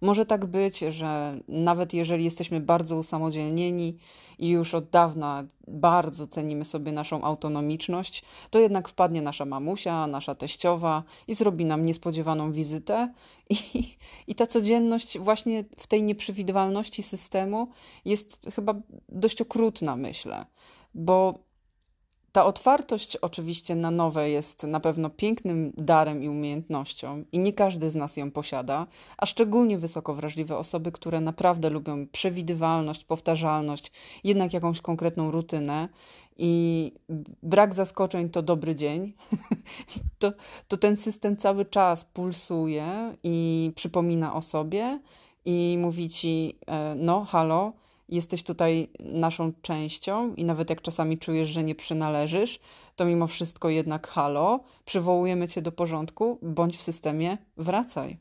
Może 0.00 0.26
tak 0.26 0.46
być, 0.46 0.78
że 0.78 1.38
nawet 1.48 1.94
jeżeli 1.94 2.24
jesteśmy 2.24 2.60
bardzo 2.60 2.96
usamodzielnieni 2.96 3.98
i 4.38 4.48
już 4.48 4.74
od 4.74 4.90
dawna 4.90 5.44
bardzo 5.68 6.26
cenimy 6.26 6.64
sobie 6.64 6.92
naszą 6.92 7.22
autonomiczność, 7.22 8.24
to 8.50 8.58
jednak 8.58 8.88
wpadnie 8.88 9.22
nasza 9.22 9.44
mamusia, 9.44 10.06
nasza 10.06 10.34
teściowa 10.34 11.02
i 11.28 11.34
zrobi 11.34 11.64
nam 11.64 11.84
niespodziewaną 11.84 12.52
wizytę. 12.52 13.12
I, 13.50 13.56
i 14.26 14.34
ta 14.34 14.46
codzienność, 14.46 15.18
właśnie 15.18 15.64
w 15.78 15.86
tej 15.86 16.02
nieprzewidywalności 16.02 17.02
systemu, 17.02 17.68
jest 18.04 18.46
chyba 18.54 18.74
dość 19.08 19.42
okrutna, 19.42 19.96
myślę, 19.96 20.46
bo 20.94 21.38
ta 22.32 22.44
otwartość 22.44 23.16
oczywiście 23.16 23.74
na 23.76 23.90
nowe 23.90 24.30
jest 24.30 24.62
na 24.62 24.80
pewno 24.80 25.10
pięknym 25.10 25.72
darem 25.76 26.22
i 26.22 26.28
umiejętnością, 26.28 27.24
i 27.32 27.38
nie 27.38 27.52
każdy 27.52 27.90
z 27.90 27.94
nas 27.94 28.16
ją 28.16 28.30
posiada, 28.30 28.86
a 29.18 29.26
szczególnie 29.26 29.78
wysoko 29.78 30.14
wrażliwe 30.14 30.56
osoby, 30.56 30.92
które 30.92 31.20
naprawdę 31.20 31.70
lubią 31.70 32.06
przewidywalność, 32.06 33.04
powtarzalność, 33.04 33.92
jednak 34.24 34.52
jakąś 34.52 34.80
konkretną 34.80 35.30
rutynę. 35.30 35.88
I 36.36 36.92
brak 37.42 37.74
zaskoczeń 37.74 38.30
to 38.30 38.42
dobry 38.42 38.74
dzień, 38.74 39.12
to, 40.18 40.32
to 40.68 40.76
ten 40.76 40.96
system 40.96 41.36
cały 41.36 41.64
czas 41.64 42.04
pulsuje 42.04 43.14
i 43.22 43.72
przypomina 43.74 44.34
o 44.34 44.40
sobie 44.40 45.00
i 45.44 45.76
mówi 45.80 46.10
ci: 46.10 46.58
e, 46.66 46.94
No, 46.94 47.24
halo, 47.24 47.72
jesteś 48.12 48.42
tutaj 48.42 48.90
naszą 49.00 49.52
częścią 49.62 50.34
i 50.34 50.44
nawet 50.44 50.70
jak 50.70 50.82
czasami 50.82 51.18
czujesz, 51.18 51.48
że 51.48 51.64
nie 51.64 51.74
przynależysz, 51.74 52.60
to 52.96 53.04
mimo 53.04 53.26
wszystko 53.26 53.68
jednak 53.68 54.08
halo, 54.08 54.60
przywołujemy 54.84 55.48
cię 55.48 55.62
do 55.62 55.72
porządku, 55.72 56.38
bądź 56.42 56.76
w 56.76 56.82
systemie, 56.82 57.38
wracaj. 57.56 58.18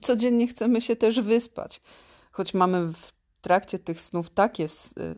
Codziennie 0.00 0.46
chcemy 0.46 0.80
się 0.80 0.96
też 0.96 1.20
wyspać, 1.20 1.80
choć 2.32 2.54
mamy 2.54 2.92
w 2.92 3.12
trakcie 3.40 3.78
tych 3.78 4.00
snów 4.00 4.30
takie 4.30 4.66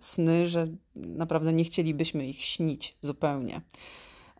sny, 0.01 0.47
że 0.47 0.69
naprawdę 0.95 1.53
nie 1.53 1.65
chcielibyśmy 1.65 2.27
ich 2.27 2.45
śnić 2.45 2.99
zupełnie. 3.01 3.61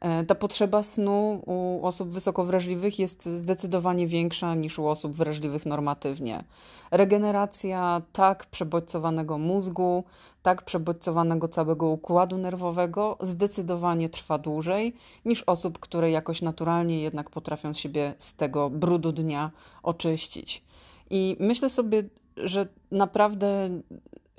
E, 0.05 0.25
ta 0.25 0.35
potrzeba 0.35 0.83
snu 0.83 1.43
u 1.47 1.87
osób 1.87 2.09
wysoko 2.09 2.45
wrażliwych 2.45 2.99
jest 2.99 3.27
zdecydowanie 3.27 4.07
większa 4.07 4.55
niż 4.55 4.79
u 4.79 4.87
osób 4.87 5.13
wrażliwych 5.13 5.67
normatywnie. 5.67 6.45
Regeneracja 6.91 8.03
tak 8.13 8.47
przebodźcowanego 8.47 9.39
mózgu, 9.39 10.05
tak 10.43 10.63
przebodźcowanego 10.63 11.49
całego 11.49 11.87
układu 11.87 12.39
nerwowego 12.39 13.17
zdecydowanie 13.21 14.09
trwa 14.09 14.39
dłużej 14.39 14.95
niż 15.25 15.43
osób, 15.43 15.79
które 15.79 16.11
jakoś 16.11 16.43
naturalnie 16.43 17.01
jednak 17.01 17.31
potrafią 17.31 17.75
siebie 17.75 18.15
z 18.19 18.35
tego 18.35 18.71
brudu 18.71 19.13
dnia 19.13 19.51
oczyścić. 19.83 20.63
I 21.11 21.37
myślę 21.41 21.71
sobie, 21.71 22.03
że 22.37 22.67
naprawdę 22.91 23.71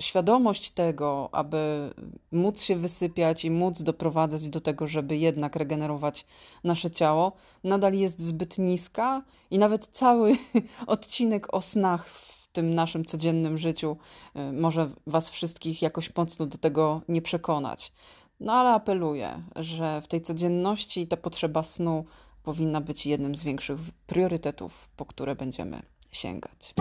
świadomość 0.02 0.70
tego, 0.70 1.28
aby 1.32 1.90
móc 2.32 2.62
się 2.62 2.76
wysypiać 2.76 3.44
i 3.44 3.50
móc 3.50 3.82
doprowadzać 3.82 4.48
do 4.48 4.60
tego, 4.60 4.86
żeby 4.86 5.16
jednak 5.16 5.56
regenerować 5.56 6.26
nasze 6.64 6.90
ciało, 6.90 7.32
nadal 7.64 7.94
jest 7.94 8.20
zbyt 8.20 8.58
niska 8.58 9.22
i 9.50 9.58
nawet 9.58 9.86
cały 9.86 10.36
odcinek 10.86 11.54
o 11.54 11.60
snach 11.60 12.08
w 12.08 12.48
tym 12.52 12.74
naszym 12.74 13.04
codziennym 13.04 13.58
życiu 13.58 13.96
y, 14.36 14.52
może 14.52 14.90
Was 15.06 15.30
wszystkich 15.30 15.82
jakoś 15.82 16.16
mocno 16.16 16.46
do 16.46 16.58
tego 16.58 17.00
nie 17.08 17.22
przekonać. 17.22 17.92
No 18.40 18.52
ale 18.52 18.70
apeluję, 18.70 19.42
że 19.56 20.00
w 20.00 20.08
tej 20.08 20.20
codzienności 20.20 21.06
ta 21.06 21.16
potrzeba 21.16 21.62
snu 21.62 22.04
powinna 22.42 22.80
być 22.80 23.06
jednym 23.06 23.34
z 23.34 23.44
większych 23.44 23.78
priorytetów, 24.06 24.88
po 24.96 25.04
które 25.04 25.34
będziemy 25.34 25.82
sięgać. 26.12 26.74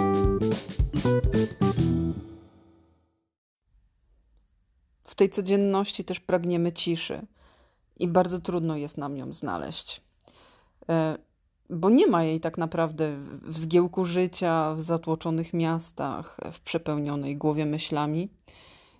W 5.05 5.15
tej 5.15 5.29
codzienności 5.29 6.03
też 6.03 6.19
pragniemy 6.19 6.71
ciszy 6.71 7.27
i 7.99 8.07
bardzo 8.07 8.39
trudno 8.39 8.77
jest 8.77 8.97
nam 8.97 9.17
ją 9.17 9.33
znaleźć. 9.33 10.01
E, 10.89 11.17
bo 11.69 11.89
nie 11.89 12.07
ma 12.07 12.23
jej 12.23 12.39
tak 12.39 12.57
naprawdę 12.57 13.17
w 13.41 13.57
zgiełku 13.57 14.05
życia, 14.05 14.73
w 14.73 14.81
zatłoczonych 14.81 15.53
miastach, 15.53 16.37
w 16.51 16.59
przepełnionej 16.59 17.37
głowie 17.37 17.65
myślami. 17.65 18.29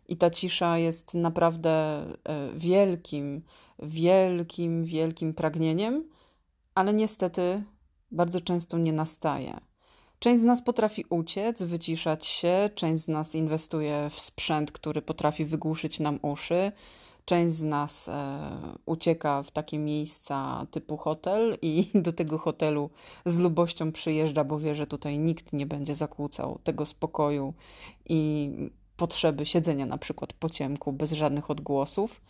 I 0.08 0.18
ta 0.18 0.30
cisza 0.30 0.78
jest 0.78 1.14
naprawdę 1.14 1.72
e, 1.72 2.52
wielkim, 2.56 3.42
wielkim, 3.80 4.86
wielkim 4.86 5.34
pragnieniem, 5.34 6.10
ale 6.76 6.94
niestety 6.94 7.64
bardzo 8.12 8.42
często 8.42 8.78
nie 8.78 8.94
nastaje. 8.94 9.60
Część 10.20 10.42
z 10.42 10.44
nas 10.44 10.62
potrafi 10.62 11.06
uciec, 11.10 11.64
wyciszać 11.64 12.26
się, 12.26 12.70
część 12.76 13.04
z 13.04 13.08
nas 13.08 13.36
inwestuje 13.36 14.10
w 14.10 14.20
sprzęt, 14.20 14.72
który 14.72 15.02
potrafi 15.02 15.46
wygłuszyć 15.46 16.00
nam 16.00 16.20
uszy. 16.22 16.72
Część 17.26 17.56
z 17.56 17.64
nas 17.64 18.10
e, 18.10 18.40
ucieka 18.86 19.44
w 19.44 19.52
takie 19.52 19.80
miejsca 19.80 20.68
typu 20.72 20.98
hotel 20.98 21.58
i 21.62 21.88
do 22.06 22.14
tego 22.14 22.38
hotelu 22.38 22.90
z 23.26 23.38
lubością 23.38 23.92
przyjeżdża, 23.92 24.44
bo 24.44 24.60
wie, 24.60 24.76
że 24.76 24.88
tutaj 24.88 25.20
nikt 25.20 25.54
nie 25.54 25.66
będzie 25.66 25.96
zakłócał 25.96 26.60
tego 26.64 26.86
spokoju 26.86 27.54
i 28.10 28.52
potrzeby 28.98 29.46
siedzenia 29.46 29.86
na 29.86 29.98
przykład 29.98 30.34
po 30.34 30.50
ciemku 30.50 30.94
bez 30.94 31.12
żadnych 31.12 31.52
odgłosów. 31.52 32.22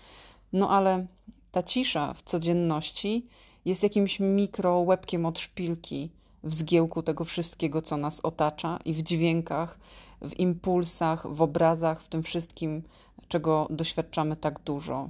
No 0.53 0.69
ale 0.69 1.05
ta 1.51 1.63
cisza 1.63 2.13
w 2.13 2.21
codzienności 2.23 3.27
jest 3.65 3.83
jakimś 3.83 4.19
mikro 4.19 4.79
łebkiem 4.79 5.25
od 5.25 5.39
szpilki 5.39 6.09
w 6.45 6.53
zgiełku 6.53 7.03
tego 7.03 7.25
wszystkiego, 7.25 7.81
co 7.81 7.97
nas 7.97 8.19
otacza 8.19 8.79
i 8.85 8.93
w 8.93 9.03
dźwiękach, 9.03 9.79
w 10.21 10.39
impulsach, 10.39 11.33
w 11.33 11.41
obrazach, 11.41 12.01
w 12.01 12.07
tym 12.07 12.23
wszystkim, 12.23 12.83
czego 13.27 13.67
doświadczamy 13.69 14.35
tak 14.35 14.59
dużo. 14.59 15.09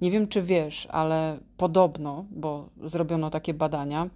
Nie 0.00 0.10
wiem, 0.10 0.28
czy 0.28 0.42
wiesz, 0.42 0.88
ale 0.90 1.38
podobno, 1.56 2.24
bo 2.30 2.68
zrobiono 2.82 3.30
takie 3.30 3.54
badania, 3.54 4.10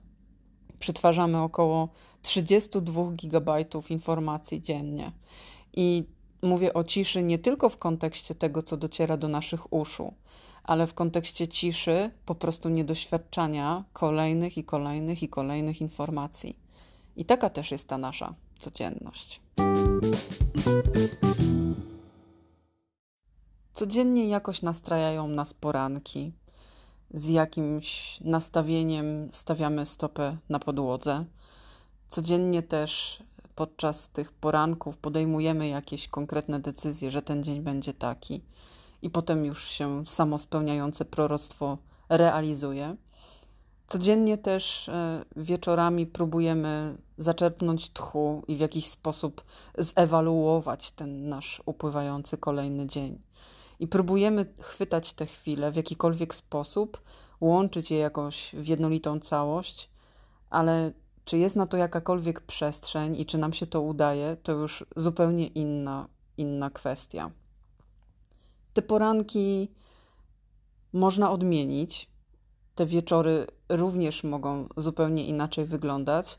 przetwarzamy 0.79 1.39
około 1.39 1.89
32 2.23 3.13
gigabajtów 3.13 3.91
informacji 3.91 4.61
dziennie. 4.61 5.13
I 5.73 6.05
mówię 6.43 6.75
o 6.75 6.85
ciszy 6.85 7.23
nie 7.23 7.39
tylko 7.39 7.69
w 7.69 7.77
kontekście 7.77 8.35
tego, 8.35 8.63
co 8.63 8.77
dociera 8.77 9.17
do 9.17 9.29
naszych 9.29 9.73
uszu, 9.73 10.15
ale 10.65 10.87
w 10.87 10.95
kontekście 10.95 11.49
ciszy 11.49 12.11
po 12.27 12.35
prostu 12.35 12.69
niedoświadczania 12.69 13.85
kolejnych 13.93 14.59
i 14.59 14.65
kolejnych 14.65 15.23
i 15.23 15.29
kolejnych 15.29 15.81
informacji. 15.81 16.57
I 17.17 17.25
taka 17.25 17.51
też 17.51 17.71
jest 17.71 17.89
ta 17.89 17.99
nasza 17.99 18.35
codzienność. 18.59 19.41
Codziennie 23.73 24.29
jakoś 24.29 24.63
nastrajają 24.63 25.29
nas 25.29 25.55
poranki. 25.55 26.33
Z 27.15 27.29
jakimś 27.29 28.21
nastawieniem 28.21 29.29
stawiamy 29.33 29.87
stopę 29.87 30.37
na 30.49 30.59
podłodze. 30.59 31.25
Codziennie 32.09 32.63
też 32.63 33.23
podczas 33.55 34.09
tych 34.09 34.33
poranków 34.33 34.97
podejmujemy 34.97 35.69
jakieś 35.69 36.09
konkretne 36.09 36.61
decyzje, 36.61 37.11
że 37.11 37.23
ten 37.23 37.43
dzień 37.45 37.61
będzie 37.61 37.95
taki 37.95 38.41
i 39.03 39.11
potem 39.11 39.45
już 39.45 39.65
się 39.65 40.07
samo 40.07 40.39
spełniające 40.39 41.05
proroctwo 41.05 41.79
realizuje. 42.09 42.97
Codziennie 43.87 44.39
też 44.39 44.89
e, 44.89 45.25
wieczorami 45.37 46.07
próbujemy 46.07 46.97
zaczerpnąć 47.19 47.91
tchu 47.91 48.43
i 48.49 48.57
w 48.57 48.61
jakiś 48.61 48.87
sposób 48.87 49.45
zewaluować 49.79 50.91
ten 50.91 51.29
nasz 51.29 51.63
upływający 51.67 52.39
kolejny 52.39 52.87
dzień. 52.87 53.23
I 53.81 53.89
próbujemy 53.89 54.47
chwytać 54.61 55.13
te 55.13 55.27
chwile 55.27 55.73
w 55.73 55.77
jakikolwiek 55.77 56.35
sposób, 56.35 57.03
łączyć 57.41 57.91
je 57.91 57.99
jakoś 57.99 58.55
w 58.59 58.67
jednolitą 58.67 59.21
całość, 59.21 59.91
ale 60.51 60.93
czy 61.25 61.39
jest 61.39 61.57
na 61.57 61.67
to 61.67 61.77
jakakolwiek 61.77 62.41
przestrzeń 62.41 63.21
i 63.21 63.27
czy 63.27 63.39
nam 63.39 63.53
się 63.53 63.67
to 63.67 63.81
udaje, 63.81 64.37
to 64.43 64.53
już 64.53 64.85
zupełnie 64.97 65.47
inna, 65.47 66.09
inna 66.37 66.71
kwestia. 66.71 67.31
Te 68.73 68.83
poranki 68.83 69.69
można 70.93 71.31
odmienić. 71.31 72.09
Te 72.75 72.87
wieczory 72.87 73.47
również 73.69 74.25
mogą 74.25 74.69
zupełnie 74.77 75.27
inaczej 75.27 75.65
wyglądać. 75.65 76.39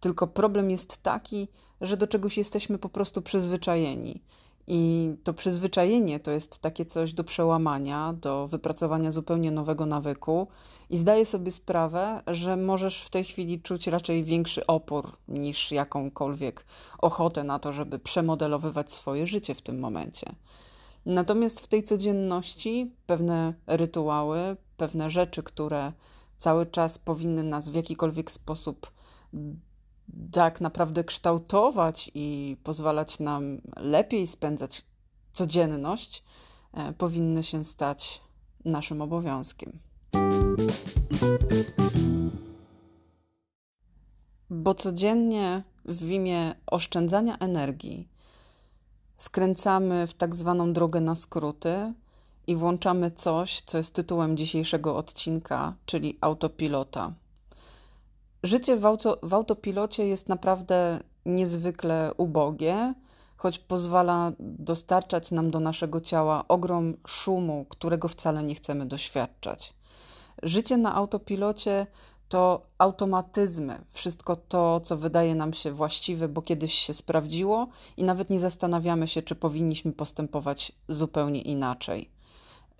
Tylko 0.00 0.26
problem 0.26 0.70
jest 0.70 1.02
taki, 1.02 1.48
że 1.80 1.96
do 1.96 2.06
czegoś 2.06 2.38
jesteśmy 2.38 2.78
po 2.78 2.88
prostu 2.88 3.22
przyzwyczajeni. 3.22 4.22
I 4.66 5.10
to 5.24 5.34
przyzwyczajenie 5.34 6.20
to 6.20 6.30
jest 6.30 6.58
takie 6.58 6.84
coś 6.84 7.12
do 7.12 7.24
przełamania, 7.24 8.14
do 8.20 8.48
wypracowania 8.48 9.10
zupełnie 9.10 9.50
nowego 9.50 9.86
nawyku. 9.86 10.48
I 10.90 10.96
zdaję 10.96 11.26
sobie 11.26 11.52
sprawę, 11.52 12.22
że 12.26 12.56
możesz 12.56 13.02
w 13.02 13.10
tej 13.10 13.24
chwili 13.24 13.62
czuć 13.62 13.86
raczej 13.86 14.24
większy 14.24 14.66
opór 14.66 15.16
niż 15.28 15.72
jakąkolwiek 15.72 16.64
ochotę 16.98 17.44
na 17.44 17.58
to, 17.58 17.72
żeby 17.72 17.98
przemodelowywać 17.98 18.92
swoje 18.92 19.26
życie 19.26 19.54
w 19.54 19.62
tym 19.62 19.78
momencie. 19.78 20.34
Natomiast 21.06 21.60
w 21.60 21.66
tej 21.66 21.82
codzienności 21.82 22.92
pewne 23.06 23.54
rytuały, 23.66 24.56
pewne 24.76 25.10
rzeczy, 25.10 25.42
które 25.42 25.92
cały 26.36 26.66
czas 26.66 26.98
powinny 26.98 27.42
nas 27.42 27.70
w 27.70 27.74
jakikolwiek 27.74 28.30
sposób 28.30 28.92
tak 30.32 30.60
naprawdę 30.60 31.04
kształtować 31.04 32.10
i 32.14 32.56
pozwalać 32.62 33.18
nam 33.18 33.60
lepiej 33.76 34.26
spędzać 34.26 34.84
codzienność, 35.32 36.24
e, 36.72 36.92
powinny 36.92 37.42
się 37.42 37.64
stać 37.64 38.20
naszym 38.64 39.02
obowiązkiem. 39.02 39.78
Bo 44.50 44.74
codziennie 44.74 45.62
w 45.84 46.10
imię 46.10 46.54
oszczędzania 46.66 47.38
energii 47.38 48.08
skręcamy 49.20 50.06
w 50.06 50.14
tak 50.14 50.34
zwaną 50.34 50.72
drogę 50.72 51.00
na 51.00 51.14
skróty 51.14 51.92
i 52.46 52.56
włączamy 52.56 53.10
coś, 53.10 53.60
co 53.60 53.78
jest 53.78 53.94
tytułem 53.94 54.36
dzisiejszego 54.36 54.96
odcinka, 54.96 55.74
czyli 55.86 56.18
autopilota. 56.20 57.12
Życie 58.42 58.76
w, 58.76 58.86
auto, 58.86 59.18
w 59.22 59.34
autopilocie 59.34 60.06
jest 60.06 60.28
naprawdę 60.28 61.00
niezwykle 61.26 62.12
ubogie, 62.16 62.94
choć 63.36 63.58
pozwala 63.58 64.32
dostarczać 64.38 65.30
nam 65.30 65.50
do 65.50 65.60
naszego 65.60 66.00
ciała 66.00 66.44
ogrom 66.48 66.96
szumu, 67.06 67.66
którego 67.68 68.08
wcale 68.08 68.44
nie 68.44 68.54
chcemy 68.54 68.86
doświadczać. 68.86 69.74
Życie 70.42 70.76
na 70.76 70.94
autopilocie 70.94 71.86
to 72.30 72.66
automatyzmy, 72.78 73.84
wszystko 73.90 74.36
to, 74.36 74.80
co 74.80 74.96
wydaje 74.96 75.34
nam 75.34 75.52
się 75.52 75.72
właściwe, 75.72 76.28
bo 76.28 76.42
kiedyś 76.42 76.74
się 76.74 76.94
sprawdziło, 76.94 77.68
i 77.96 78.04
nawet 78.04 78.30
nie 78.30 78.38
zastanawiamy 78.38 79.08
się, 79.08 79.22
czy 79.22 79.34
powinniśmy 79.34 79.92
postępować 79.92 80.72
zupełnie 80.88 81.42
inaczej. 81.42 82.10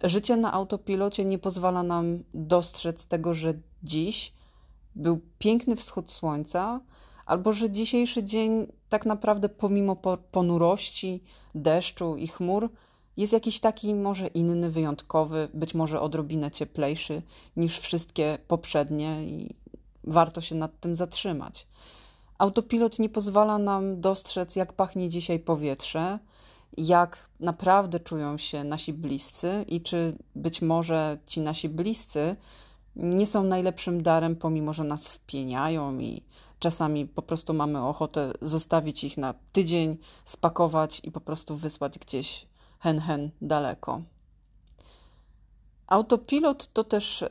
Życie 0.03 0.37
na 0.37 0.53
autopilocie 0.53 1.25
nie 1.25 1.39
pozwala 1.39 1.83
nam 1.83 2.23
dostrzec 2.35 3.07
tego, 3.07 3.35
że 3.35 3.55
dziś 3.83 4.33
był 4.97 5.21
piękny 5.39 5.77
wschód 5.77 6.13
słońca, 6.13 6.81
albo 7.27 7.53
że 7.53 7.71
dzisiejszy 7.71 8.25
dzień 8.25 8.67
tak 8.89 9.07
naprawdę 9.07 9.49
pomimo 9.49 9.97
ponurości, 10.31 11.23
deszczu 11.55 12.17
i 12.17 12.27
chmur 12.29 12.71
jest 13.17 13.33
jakiś 13.33 13.61
taki 13.61 13.95
może 13.95 14.27
inny, 14.27 14.71
wyjątkowy, 14.71 15.49
być 15.55 15.75
może 15.75 16.01
odrobinę 16.01 16.51
cieplejszy 16.51 17.23
niż 17.57 17.79
wszystkie 17.79 18.39
poprzednie 18.49 19.25
i 19.25 19.55
warto 20.05 20.41
się 20.41 20.55
nad 20.55 20.81
tym 20.81 20.97
zatrzymać. 20.97 21.67
Autopilot 22.39 22.99
nie 22.99 23.09
pozwala 23.09 23.59
nam 23.59 24.01
dostrzec, 24.01 24.57
jak 24.57 24.73
pachnie 24.73 25.09
dzisiaj 25.09 25.39
powietrze, 25.39 26.19
jak 26.77 27.29
naprawdę 27.41 28.01
czują 28.01 28.39
się 28.39 28.65
nasi 28.65 28.93
bliscy 28.93 29.65
i 29.69 29.81
czy 29.81 30.17
być 30.35 30.63
może 30.63 31.19
ci 31.27 31.41
nasi 31.41 31.69
bliscy 31.69 32.37
nie 32.97 33.27
są 33.27 33.45
najlepszym 33.45 34.03
darem, 34.03 34.37
pomimo 34.37 34.73
że 34.73 34.85
nas 34.85 35.09
wpieniają 35.09 35.99
i 35.99 36.23
czasami 36.59 37.07
po 37.07 37.23
prostu 37.23 37.55
mamy 37.55 37.87
ochotę 37.87 38.33
zostawić 38.43 39.05
ich 39.05 39.19
na 39.19 39.35
tydzień, 39.53 39.97
spakować 40.25 41.01
i 41.05 41.13
po 41.13 41.21
prostu 41.21 41.57
wysłać 41.57 41.99
gdzieś 41.99 42.47
hen 42.81 43.01
hen 43.01 43.31
daleko. 43.41 44.03
Autopilot 45.87 46.73
to 46.73 46.85
też 46.85 47.23
e, 47.23 47.29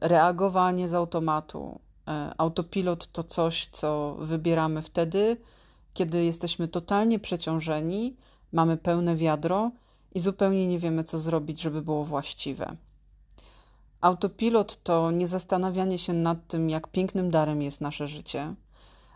reagowanie 0.00 0.88
z 0.88 0.94
automatu. 0.94 1.80
E, 2.08 2.32
autopilot 2.38 3.12
to 3.12 3.22
coś, 3.22 3.68
co 3.72 4.16
wybieramy 4.18 4.82
wtedy, 4.82 5.36
kiedy 5.94 6.24
jesteśmy 6.24 6.68
totalnie 6.68 7.18
przeciążeni, 7.18 8.16
mamy 8.52 8.76
pełne 8.76 9.16
wiadro 9.16 9.70
i 10.14 10.20
zupełnie 10.20 10.66
nie 10.66 10.78
wiemy, 10.78 11.04
co 11.04 11.18
zrobić, 11.18 11.60
żeby 11.60 11.82
było 11.82 12.04
właściwe. 12.04 12.76
Autopilot 14.00 14.82
to 14.82 15.10
niezastanawianie 15.10 15.98
się 15.98 16.12
nad 16.12 16.46
tym, 16.46 16.70
jak 16.70 16.88
pięknym 16.88 17.30
darem 17.30 17.62
jest 17.62 17.80
nasze 17.80 18.06
życie. 18.08 18.54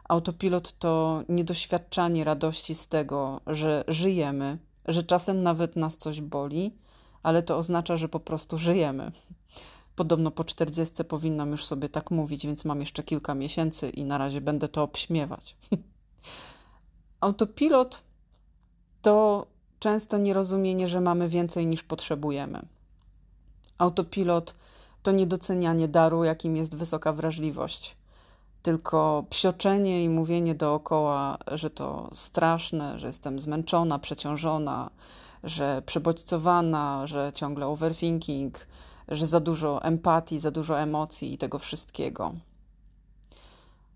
Autopilot 0.09 0.79
to 0.79 1.23
niedoświadczanie 1.29 2.25
radości 2.25 2.75
z 2.75 2.89
tego, 2.89 3.41
że 3.47 3.85
żyjemy, 3.89 4.59
że 4.89 5.03
czasem 5.03 5.43
nawet 5.43 5.77
nas 5.77 5.97
coś 5.97 6.21
boli, 6.21 6.77
ale 7.23 7.43
to 7.43 7.57
oznacza, 7.57 7.97
że 7.97 8.09
po 8.09 8.21
prostu 8.21 8.59
żyjemy. 8.59 9.13
Podobno 9.97 10.31
po 10.31 10.45
czterdziestce 10.45 11.05
powinnam 11.05 11.51
już 11.51 11.65
sobie 11.65 11.89
tak 11.89 12.11
mówić, 12.11 12.47
więc 12.47 12.65
mam 12.65 12.81
jeszcze 12.81 13.03
kilka 13.03 13.35
miesięcy 13.35 13.91
i 13.91 14.05
na 14.05 14.19
razie 14.19 14.41
będę 14.41 14.69
to 14.69 14.83
obśmiewać. 14.83 15.57
Autopilot 17.21 18.03
to 19.03 19.47
często 19.79 20.19
nierozumienie, 20.19 20.89
że 20.89 21.01
mamy 21.01 21.29
więcej 21.29 21.67
niż 21.67 21.83
potrzebujemy. 21.83 22.67
Autopilot 23.79 24.55
to 25.03 25.13
niedocenianie 25.13 25.89
daru, 25.89 26.25
jakim 26.25 26.57
jest 26.57 26.77
wysoka 26.77 27.13
wrażliwość. 27.13 27.97
Tylko 28.63 29.25
psioczenie 29.31 30.05
i 30.05 30.09
mówienie 30.09 30.55
dookoła, 30.55 31.39
że 31.47 31.71
to 31.71 32.11
straszne, 32.13 32.99
że 32.99 33.07
jestem 33.07 33.41
zmęczona, 33.41 33.99
przeciążona, 33.99 34.91
że 35.45 35.83
przebodźcowana, 35.87 37.07
że 37.07 37.33
ciągle 37.35 37.67
overthinking, 37.67 38.67
że 39.09 39.27
za 39.27 39.41
dużo 39.41 39.83
empatii, 39.83 40.39
za 40.39 40.51
dużo 40.51 40.81
emocji 40.81 41.35
i 41.35 41.39
tego 41.39 41.59
wszystkiego. 41.59 42.33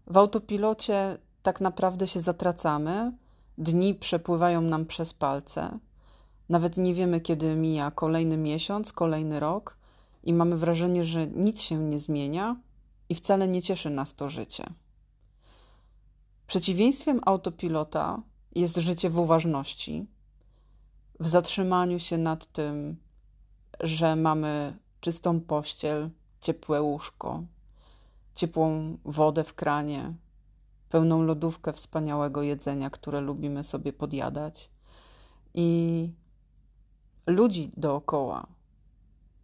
W 0.07 0.16
autopilocie 0.16 1.18
tak 1.42 1.61
naprawdę 1.61 2.07
się 2.07 2.20
zatracamy, 2.20 3.12
dni 3.59 3.94
przepływają 3.94 4.61
nam 4.61 4.87
przez 4.87 5.14
palce. 5.14 5.79
Nawet 6.48 6.77
nie 6.77 6.94
wiemy, 6.94 7.20
kiedy 7.20 7.57
mija 7.57 7.90
kolejny 7.90 8.37
miesiąc, 8.37 8.92
kolejny 8.92 9.40
rok, 9.40 9.77
i 10.22 10.33
mamy 10.33 10.57
wrażenie, 10.57 11.05
że 11.05 11.27
nic 11.27 11.61
się 11.61 11.77
nie 11.77 11.98
zmienia 11.98 12.57
i 13.09 13.14
wcale 13.14 13.49
nie 13.49 13.62
cieszy 13.62 13.90
nas 13.90 14.14
to 14.14 14.29
życie. 14.29 14.64
Przeciwieństwem 16.47 17.21
autopilota 17.27 18.23
jest 18.55 18.77
życie 18.77 19.11
w 19.11 19.19
uważności, 19.19 20.07
w 21.21 21.27
zatrzymaniu 21.27 21.99
się 21.99 22.19
nad 22.19 22.47
tym, 22.47 22.97
że 23.81 24.17
mamy 24.17 24.77
czystą 25.01 25.40
pościel, 25.40 26.11
ciepłe 26.40 26.83
łóżko, 26.83 27.43
ciepłą 28.35 28.99
wodę 29.05 29.45
w 29.45 29.55
kranie, 29.55 30.14
pełną 30.88 31.23
lodówkę 31.23 31.73
wspaniałego 31.73 32.43
jedzenia, 32.43 32.90
które 32.90 33.21
lubimy 33.21 33.64
sobie 33.64 33.93
podjadać 33.93 34.71
i 35.55 36.11
ludzi 37.27 37.71
dookoła, 37.77 38.47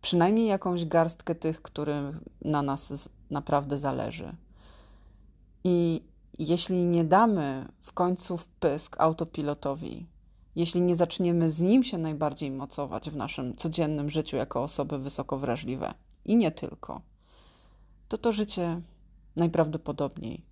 przynajmniej 0.01 0.46
jakąś 0.46 0.85
garstkę 0.85 1.35
tych, 1.35 1.62
którym 1.62 2.20
na 2.42 2.62
nas 2.62 3.09
naprawdę 3.30 3.78
zależy. 3.78 4.36
I 5.64 6.02
jeśli 6.38 6.84
nie 6.84 7.04
damy 7.04 7.68
w 7.80 7.92
końcu 7.92 8.36
wpysk 8.36 9.00
autopilotowi, 9.00 10.06
jeśli 10.56 10.82
nie 10.82 10.96
zaczniemy 10.96 11.50
z 11.50 11.60
nim 11.60 11.84
się 11.84 11.98
najbardziej 11.98 12.50
mocować 12.50 13.10
w 13.10 13.16
naszym 13.16 13.56
codziennym 13.56 14.10
życiu 14.10 14.36
jako 14.36 14.62
osoby 14.62 14.98
wysoko 14.98 15.38
wrażliwe 15.38 15.94
i 16.24 16.36
nie 16.36 16.50
tylko, 16.50 17.02
to 18.08 18.18
to 18.18 18.32
życie 18.32 18.80
najprawdopodobniej 19.36 20.44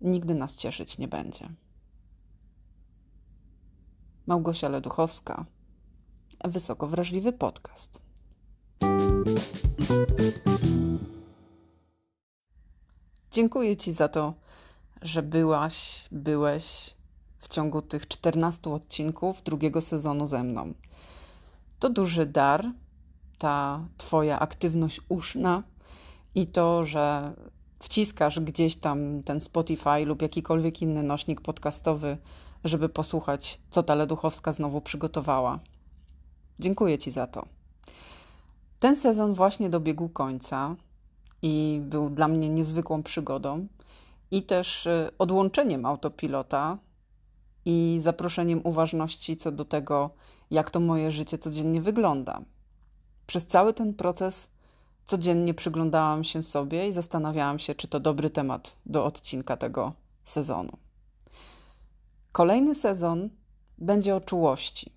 nigdy 0.00 0.34
nas 0.34 0.56
cieszyć 0.56 0.98
nie 0.98 1.08
będzie. 1.08 1.48
Małgosia 4.26 4.68
Leduchowska, 4.68 5.46
wysoko 6.44 6.86
wrażliwy 6.86 7.32
podcast. 7.32 8.00
Dziękuję 13.36 13.76
Ci 13.76 13.92
za 13.92 14.08
to, 14.08 14.34
że 15.02 15.22
byłaś, 15.22 16.04
byłeś 16.12 16.94
w 17.38 17.48
ciągu 17.48 17.82
tych 17.82 18.08
14 18.08 18.70
odcinków 18.70 19.42
drugiego 19.42 19.80
sezonu 19.80 20.26
ze 20.26 20.42
mną. 20.42 20.74
To 21.78 21.90
duży 21.90 22.26
dar, 22.26 22.64
ta 23.38 23.80
Twoja 23.96 24.38
aktywność 24.38 25.00
uszna 25.08 25.62
i 26.34 26.46
to, 26.46 26.84
że 26.84 27.32
wciskasz 27.78 28.40
gdzieś 28.40 28.76
tam 28.76 29.22
ten 29.22 29.40
Spotify 29.40 30.04
lub 30.04 30.22
jakikolwiek 30.22 30.82
inny 30.82 31.02
nośnik 31.02 31.40
podcastowy, 31.40 32.18
żeby 32.64 32.88
posłuchać, 32.88 33.60
co 33.70 33.82
ta 33.82 33.94
Leduchowska 33.94 34.52
znowu 34.52 34.80
przygotowała. 34.80 35.58
Dziękuję 36.58 36.98
Ci 36.98 37.10
za 37.10 37.26
to. 37.26 37.46
Ten 38.80 38.96
sezon 38.96 39.34
właśnie 39.34 39.70
dobiegł 39.70 40.08
końca 40.08 40.76
i 41.42 41.80
był 41.82 42.10
dla 42.10 42.28
mnie 42.28 42.48
niezwykłą 42.48 43.02
przygodą 43.02 43.66
i 44.30 44.42
też 44.42 44.86
y, 44.86 45.10
odłączeniem 45.18 45.86
autopilota 45.86 46.78
i 47.64 47.96
zaproszeniem 48.00 48.60
uważności 48.64 49.36
co 49.36 49.52
do 49.52 49.64
tego, 49.64 50.10
jak 50.50 50.70
to 50.70 50.80
moje 50.80 51.10
życie 51.10 51.38
codziennie 51.38 51.80
wygląda. 51.80 52.40
Przez 53.26 53.46
cały 53.46 53.74
ten 53.74 53.94
proces 53.94 54.50
codziennie 55.06 55.54
przyglądałam 55.54 56.24
się 56.24 56.42
sobie 56.42 56.88
i 56.88 56.92
zastanawiałam 56.92 57.58
się, 57.58 57.74
czy 57.74 57.88
to 57.88 58.00
dobry 58.00 58.30
temat 58.30 58.76
do 58.86 59.04
odcinka 59.04 59.56
tego 59.56 59.92
sezonu. 60.24 60.72
Kolejny 62.32 62.74
sezon 62.74 63.30
będzie 63.78 64.16
o 64.16 64.20
czułości. 64.20 64.92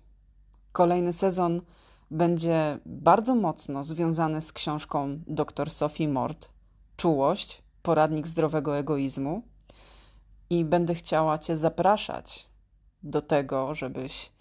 Kolejny 0.72 1.12
sezon 1.12 1.62
będzie 2.10 2.78
bardzo 2.86 3.34
mocno 3.34 3.82
związany 3.82 4.40
z 4.40 4.52
książką 4.52 5.18
dr 5.26 5.70
Sophie 5.70 6.08
Mort 6.08 6.48
Czułość, 6.96 7.62
poradnik 7.82 8.26
zdrowego 8.26 8.78
egoizmu. 8.78 9.42
I 10.50 10.64
będę 10.64 10.94
chciała 10.94 11.38
Cię 11.38 11.58
zapraszać 11.58 12.48
do 13.02 13.22
tego, 13.22 13.74
żebyś 13.74 14.32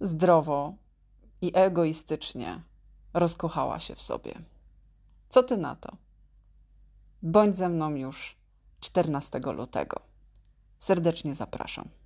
zdrowo 0.00 0.74
i 1.40 1.50
egoistycznie 1.54 2.62
rozkochała 3.14 3.78
się 3.78 3.94
w 3.94 4.02
sobie. 4.02 4.34
Co 5.28 5.42
ty 5.42 5.56
na 5.56 5.76
to? 5.76 5.96
Bądź 7.22 7.56
ze 7.56 7.68
mną 7.68 7.90
już 7.94 8.36
14 8.80 9.38
lutego. 9.38 10.00
Serdecznie 10.78 11.34
zapraszam. 11.34 12.01